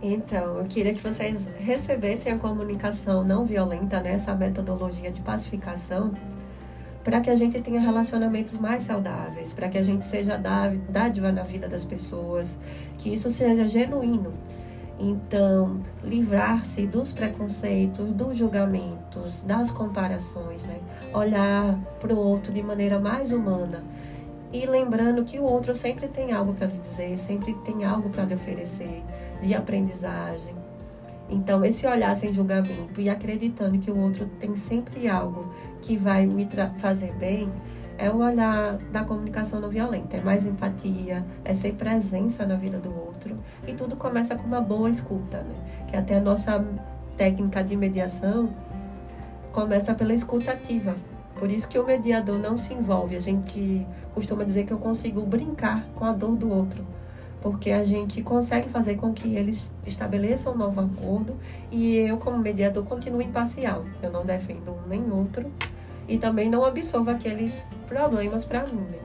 Então, 0.00 0.60
eu 0.60 0.64
queria 0.64 0.94
que 0.94 1.02
vocês 1.02 1.46
recebessem 1.58 2.32
a 2.32 2.38
comunicação 2.38 3.22
não 3.22 3.44
violenta 3.44 4.00
nessa 4.00 4.34
metodologia 4.34 5.12
de 5.12 5.20
pacificação 5.20 6.14
para 7.04 7.20
que 7.20 7.28
a 7.28 7.36
gente 7.36 7.60
tenha 7.60 7.82
relacionamentos 7.82 8.56
mais 8.56 8.84
saudáveis, 8.84 9.52
para 9.52 9.68
que 9.68 9.76
a 9.76 9.82
gente 9.82 10.06
seja 10.06 10.38
dádiva 10.88 11.30
na 11.30 11.42
vida 11.42 11.68
das 11.68 11.84
pessoas, 11.84 12.58
que 12.96 13.12
isso 13.12 13.30
seja 13.30 13.68
genuíno. 13.68 14.32
Então, 14.98 15.80
livrar-se 16.04 16.86
dos 16.86 17.12
preconceitos, 17.12 18.12
dos 18.12 18.36
julgamentos, 18.36 19.42
das 19.42 19.70
comparações, 19.70 20.64
né? 20.64 20.78
Olhar 21.12 21.78
para 22.00 22.14
o 22.14 22.16
outro 22.16 22.52
de 22.52 22.62
maneira 22.62 23.00
mais 23.00 23.32
humana. 23.32 23.82
E 24.52 24.66
lembrando 24.66 25.24
que 25.24 25.38
o 25.38 25.42
outro 25.42 25.74
sempre 25.74 26.06
tem 26.06 26.32
algo 26.32 26.54
para 26.54 26.68
lhe 26.68 26.78
dizer, 26.78 27.18
sempre 27.18 27.54
tem 27.64 27.84
algo 27.84 28.08
para 28.10 28.24
lhe 28.24 28.34
oferecer 28.34 29.02
de 29.42 29.52
aprendizagem. 29.52 30.54
Então, 31.28 31.64
esse 31.64 31.86
olhar 31.86 32.16
sem 32.16 32.32
julgamento 32.32 33.00
e 33.00 33.08
acreditando 33.08 33.78
que 33.78 33.90
o 33.90 33.98
outro 33.98 34.26
tem 34.38 34.54
sempre 34.54 35.08
algo 35.08 35.52
que 35.82 35.96
vai 35.96 36.24
me 36.24 36.46
fazer 36.78 37.12
bem, 37.14 37.50
é 38.04 38.10
o 38.10 38.18
olhar 38.18 38.76
da 38.92 39.02
comunicação 39.02 39.58
não 39.60 39.70
violenta. 39.70 40.18
É 40.18 40.20
mais 40.20 40.44
empatia, 40.44 41.24
é 41.42 41.54
ser 41.54 41.72
presença 41.72 42.44
na 42.44 42.54
vida 42.54 42.78
do 42.78 42.94
outro. 42.94 43.34
E 43.66 43.72
tudo 43.72 43.96
começa 43.96 44.36
com 44.36 44.46
uma 44.46 44.60
boa 44.60 44.90
escuta, 44.90 45.38
né? 45.38 45.54
Que 45.88 45.96
até 45.96 46.18
a 46.18 46.20
nossa 46.20 46.62
técnica 47.16 47.64
de 47.64 47.74
mediação 47.74 48.50
começa 49.52 49.94
pela 49.94 50.12
escuta 50.12 50.52
ativa. 50.52 50.94
Por 51.36 51.50
isso 51.50 51.66
que 51.66 51.78
o 51.78 51.86
mediador 51.86 52.38
não 52.38 52.58
se 52.58 52.74
envolve. 52.74 53.16
A 53.16 53.20
gente 53.20 53.86
costuma 54.12 54.44
dizer 54.44 54.66
que 54.66 54.72
eu 54.72 54.78
consigo 54.78 55.22
brincar 55.22 55.86
com 55.94 56.04
a 56.04 56.12
dor 56.12 56.36
do 56.36 56.50
outro. 56.50 56.84
Porque 57.40 57.70
a 57.70 57.84
gente 57.84 58.22
consegue 58.22 58.68
fazer 58.68 58.96
com 58.96 59.14
que 59.14 59.34
eles 59.34 59.72
estabeleçam 59.86 60.52
um 60.52 60.56
novo 60.56 60.80
acordo 60.80 61.36
e 61.70 61.96
eu, 61.96 62.18
como 62.18 62.38
mediador, 62.38 62.84
continuo 62.84 63.22
imparcial. 63.22 63.84
Eu 64.02 64.12
não 64.12 64.24
defendo 64.24 64.72
um 64.72 64.88
nem 64.88 65.10
outro 65.10 65.50
e 66.08 66.18
também 66.18 66.48
não 66.48 66.64
absorvo 66.64 67.10
aqueles 67.10 67.62
problemas 67.86 68.44
para 68.44 68.66
mim. 68.66 68.76
Né? 68.76 68.98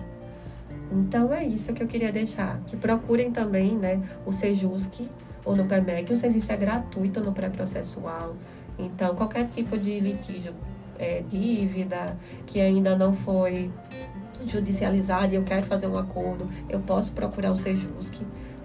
Então 0.92 1.34
é 1.34 1.44
isso 1.44 1.74
que 1.74 1.84
eu 1.84 1.88
queria 1.88 2.12
deixar. 2.12 2.60
Que 2.68 2.76
procurem 2.76 3.32
também 3.32 3.76
né, 3.76 4.02
o 4.26 4.32
Sejusc 4.32 5.08
ou 5.46 5.56
no 5.56 5.66
PEMEC. 5.66 6.12
O 6.12 6.18
serviço 6.18 6.52
é 6.52 6.58
gratuito 6.58 7.22
no 7.22 7.32
pré-processual. 7.32 8.36
Então, 8.78 9.14
qualquer 9.16 9.48
tipo 9.50 9.78
de 9.78 10.00
litígio, 10.00 10.54
é, 10.98 11.22
dívida 11.30 12.18
que 12.48 12.60
ainda 12.60 12.96
não 12.96 13.14
foi 13.14 13.70
judicializada 14.48 15.34
e 15.34 15.36
eu 15.36 15.44
quero 15.44 15.66
fazer 15.66 15.88
um 15.88 15.98
acordo, 15.98 16.50
eu 16.70 16.80
posso 16.80 17.12
procurar 17.12 17.52
o 17.52 17.58
Sejusc 17.58 18.16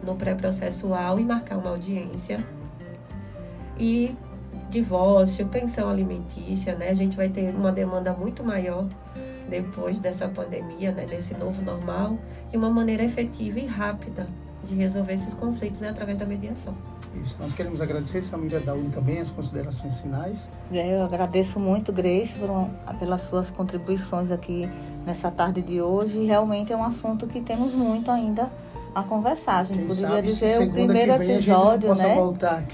no 0.05 0.14
pré-processual 0.14 1.18
e 1.18 1.25
marcar 1.25 1.59
uma 1.59 1.70
audiência. 1.70 2.38
E 3.79 4.14
divórcio, 4.71 5.47
pensão 5.47 5.88
alimentícia, 5.88 6.75
né? 6.75 6.90
A 6.90 6.95
gente 6.95 7.17
vai 7.17 7.29
ter 7.29 7.55
uma 7.55 7.73
demanda 7.73 8.12
muito 8.12 8.45
maior 8.45 8.87
depois 9.49 9.99
dessa 9.99 10.29
pandemia, 10.29 10.93
né? 10.93 11.07
Desse 11.07 11.35
novo 11.35 11.62
normal 11.62 12.19
e 12.53 12.57
uma 12.57 12.71
maneira 12.71 13.03
efetiva 13.03 13.59
e 13.59 13.67
rápida 13.67 14.27
de 14.64 14.75
resolver 14.75 15.12
esses 15.12 15.35
conflitos 15.35 15.81
né? 15.81 15.90
através 15.90 16.19
da 16.19 16.25
mediação. 16.25 16.75
Isso. 17.23 17.37
Nós 17.38 17.53
queremos 17.53 17.81
agradecer, 17.81 18.23
Samira 18.23 18.59
Daúl, 18.61 18.90
também 18.90 19.21
as 19.21 19.31
considerações 19.31 20.01
finais. 20.01 20.49
Eu 20.73 21.05
agradeço 21.05 21.61
muito, 21.61 21.93
Grace, 21.93 22.35
por, 22.35 22.49
pelas 22.99 23.23
suas 23.23 23.51
contribuições 23.51 24.31
aqui 24.31 24.69
nessa 25.07 25.31
tarde 25.31 25.62
de 25.62 25.81
hoje. 25.81 26.19
E 26.19 26.27
realmente 26.27 26.73
é 26.73 26.77
um 26.77 26.83
assunto 26.83 27.27
que 27.27 27.40
temos 27.40 27.73
muito 27.73 28.11
ainda 28.11 28.51
a 28.94 29.02
conversar. 29.02 29.59
A 29.61 29.64
gente 29.64 29.78
Quem 29.78 29.87
poderia 29.87 30.22
dizer 30.22 30.61
o 30.62 30.70
primeiro 30.70 31.12
episódio, 31.22 31.94
né? 31.94 32.16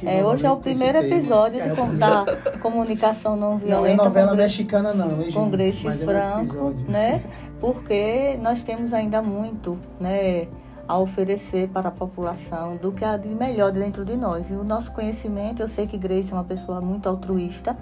É, 0.05 0.25
hoje 0.25 0.47
é 0.47 0.51
o 0.51 0.57
primeiro 0.57 0.99
episódio 0.99 1.61
É, 1.61 1.67
de 1.67 1.73
o 1.73 1.77
contar 1.77 2.25
comunicação 2.61 3.37
não 3.37 3.51
Não 3.51 3.57
é 3.57 3.61
violenta 3.61 4.05
novela 4.05 4.35
Grace- 4.35 4.43
mexicana 4.59 4.93
não, 4.95 5.23
hein, 5.23 5.33
com? 5.33 5.49
Grace 5.51 5.87
é 5.87 5.91
um 5.91 5.97
Franco, 5.99 6.41
episódio. 6.45 6.87
né? 6.91 7.23
Porque 7.61 8.39
nós 8.43 8.63
temos 8.63 8.93
ainda 8.93 9.21
muito, 9.23 9.79
né? 10.01 10.47
a 10.89 10.99
oferecer 10.99 11.69
para 11.69 11.89
a 11.89 11.93
população 11.93 12.75
do 12.77 12.91
que 12.91 13.05
há 13.05 13.17
de 13.17 13.29
melhor 13.29 13.71
dentro 13.71 14.05
de 14.05 14.17
nós. 14.17 14.51
E 14.51 14.55
o 14.55 14.65
nosso 14.65 14.91
conhecimento, 14.91 15.63
eu 15.63 15.69
sei 15.69 15.87
que 15.87 15.97
Grace 15.97 16.33
é 16.33 16.35
uma 16.35 16.43
pessoa 16.43 16.81
muito 16.81 17.09
altruísta 17.09 17.77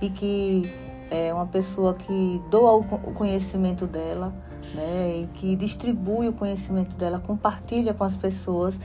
e 0.00 0.08
que 0.08 0.72
é 1.10 1.34
uma 1.34 1.46
pessoa 1.46 1.94
que 1.94 2.40
doa 2.52 2.74
o 2.74 2.84
conhecimento 3.12 3.88
dela, 3.88 4.32
né, 4.74 5.22
e 5.22 5.26
que 5.34 5.56
distribui 5.56 6.28
o 6.28 6.32
conhecimento 6.32 6.96
dela, 6.96 7.18
compartilha 7.18 7.92
com 7.92 8.04
as 8.04 8.16
pessoas 8.16 8.78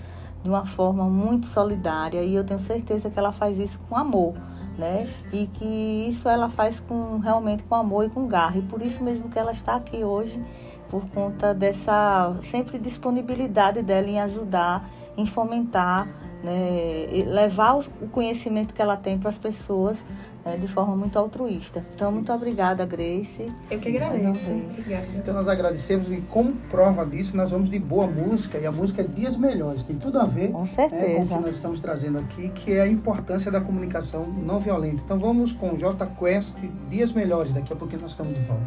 de 0.43 0.49
uma 0.49 0.65
forma 0.65 1.05
muito 1.05 1.47
solidária 1.47 2.23
e 2.23 2.33
eu 2.33 2.43
tenho 2.43 2.59
certeza 2.59 3.09
que 3.09 3.19
ela 3.19 3.31
faz 3.31 3.59
isso 3.59 3.79
com 3.89 3.95
amor, 3.95 4.35
né? 4.77 5.07
E 5.33 5.47
que 5.47 6.07
isso 6.09 6.29
ela 6.29 6.49
faz 6.49 6.79
com 6.79 7.17
realmente 7.17 7.63
com 7.63 7.75
amor 7.75 8.05
e 8.05 8.09
com 8.09 8.25
garra. 8.25 8.57
E 8.57 8.61
por 8.61 8.81
isso 8.81 9.03
mesmo 9.03 9.27
que 9.27 9.37
ela 9.37 9.51
está 9.51 9.75
aqui 9.75 10.03
hoje, 10.03 10.41
por 10.89 11.05
conta 11.09 11.53
dessa 11.53 12.33
sempre 12.43 12.79
disponibilidade 12.79 13.81
dela 13.81 14.07
em 14.07 14.19
ajudar, 14.21 14.89
em 15.17 15.25
fomentar, 15.25 16.07
né, 16.43 17.07
levar 17.27 17.77
o 17.77 18.07
conhecimento 18.09 18.73
que 18.73 18.81
ela 18.81 18.95
tem 18.95 19.17
para 19.17 19.29
as 19.29 19.37
pessoas 19.37 20.01
né, 20.45 20.57
de 20.57 20.67
forma 20.67 20.95
muito 20.95 21.19
altruísta. 21.19 21.85
Então, 21.93 22.11
muito 22.11 22.31
obrigada, 22.31 22.85
Grace. 22.85 23.51
Eu 23.69 23.79
que 23.79 23.89
agradeço. 23.89 24.49
Obrigada. 24.49 25.05
Então 25.15 25.33
nós 25.33 25.47
agradecemos 25.47 26.09
e 26.09 26.21
como 26.29 26.53
prova 26.71 27.05
disso 27.05 27.35
nós 27.35 27.51
vamos 27.51 27.69
de 27.69 27.77
boa 27.77 28.07
música 28.07 28.57
e 28.57 28.65
a 28.65 28.71
música 28.71 29.01
é 29.01 29.05
Dias 29.05 29.35
Melhores. 29.35 29.83
Tem 29.83 29.97
tudo 29.97 30.19
a 30.19 30.25
ver 30.25 30.51
Com 30.51 30.61
né, 30.63 30.67
com 30.67 30.71
o 30.71 30.75
certeza. 30.89 31.35
que 31.35 31.41
nós 31.41 31.55
estamos 31.55 31.81
trazendo 31.81 32.17
aqui, 32.19 32.49
que 32.49 32.73
é 32.73 32.81
a 32.81 32.87
importância 32.87 33.51
da 33.51 33.59
comunicação 33.59 34.25
não 34.25 34.59
violenta. 34.59 35.01
Então 35.03 35.19
vamos 35.19 35.51
com 35.51 35.75
J 35.75 36.05
Quest, 36.17 36.57
Dias 36.89 37.11
Melhores. 37.11 37.51
Daqui 37.51 37.73
a 37.73 37.75
pouquinho 37.75 38.01
nós 38.01 38.11
estamos 38.11 38.33
de 38.33 38.41
volta. 38.41 38.63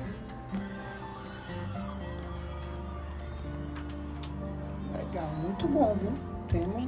Legal, 4.97 5.29
muito 5.43 5.67
bom, 5.69 5.97
viu? 6.01 6.32
Temos 6.53 6.85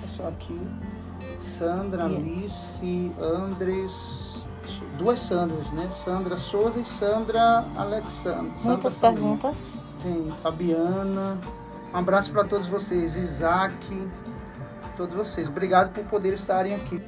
pessoal 0.00 0.28
aqui, 0.30 0.60
Sandra, 1.38 2.04
Alice, 2.04 3.12
Andres, 3.20 4.44
duas 4.98 5.20
Sandras, 5.20 5.72
né? 5.72 5.88
Sandra 5.88 6.36
Souza 6.36 6.80
e 6.80 6.84
Sandra 6.84 7.64
Alexandre. 7.76 8.56
Sandra 8.56 8.72
Muitas 8.72 8.94
Salim. 8.94 9.14
perguntas. 9.14 9.56
Tem 10.02 10.32
Fabiana. 10.42 11.38
Um 11.94 11.96
abraço 11.96 12.32
para 12.32 12.44
todos 12.44 12.66
vocês. 12.66 13.16
Isaac. 13.16 14.10
Todos 14.96 15.14
vocês. 15.14 15.48
Obrigado 15.48 15.92
por 15.92 16.04
poder 16.06 16.34
estarem 16.34 16.74
aqui. 16.74 17.00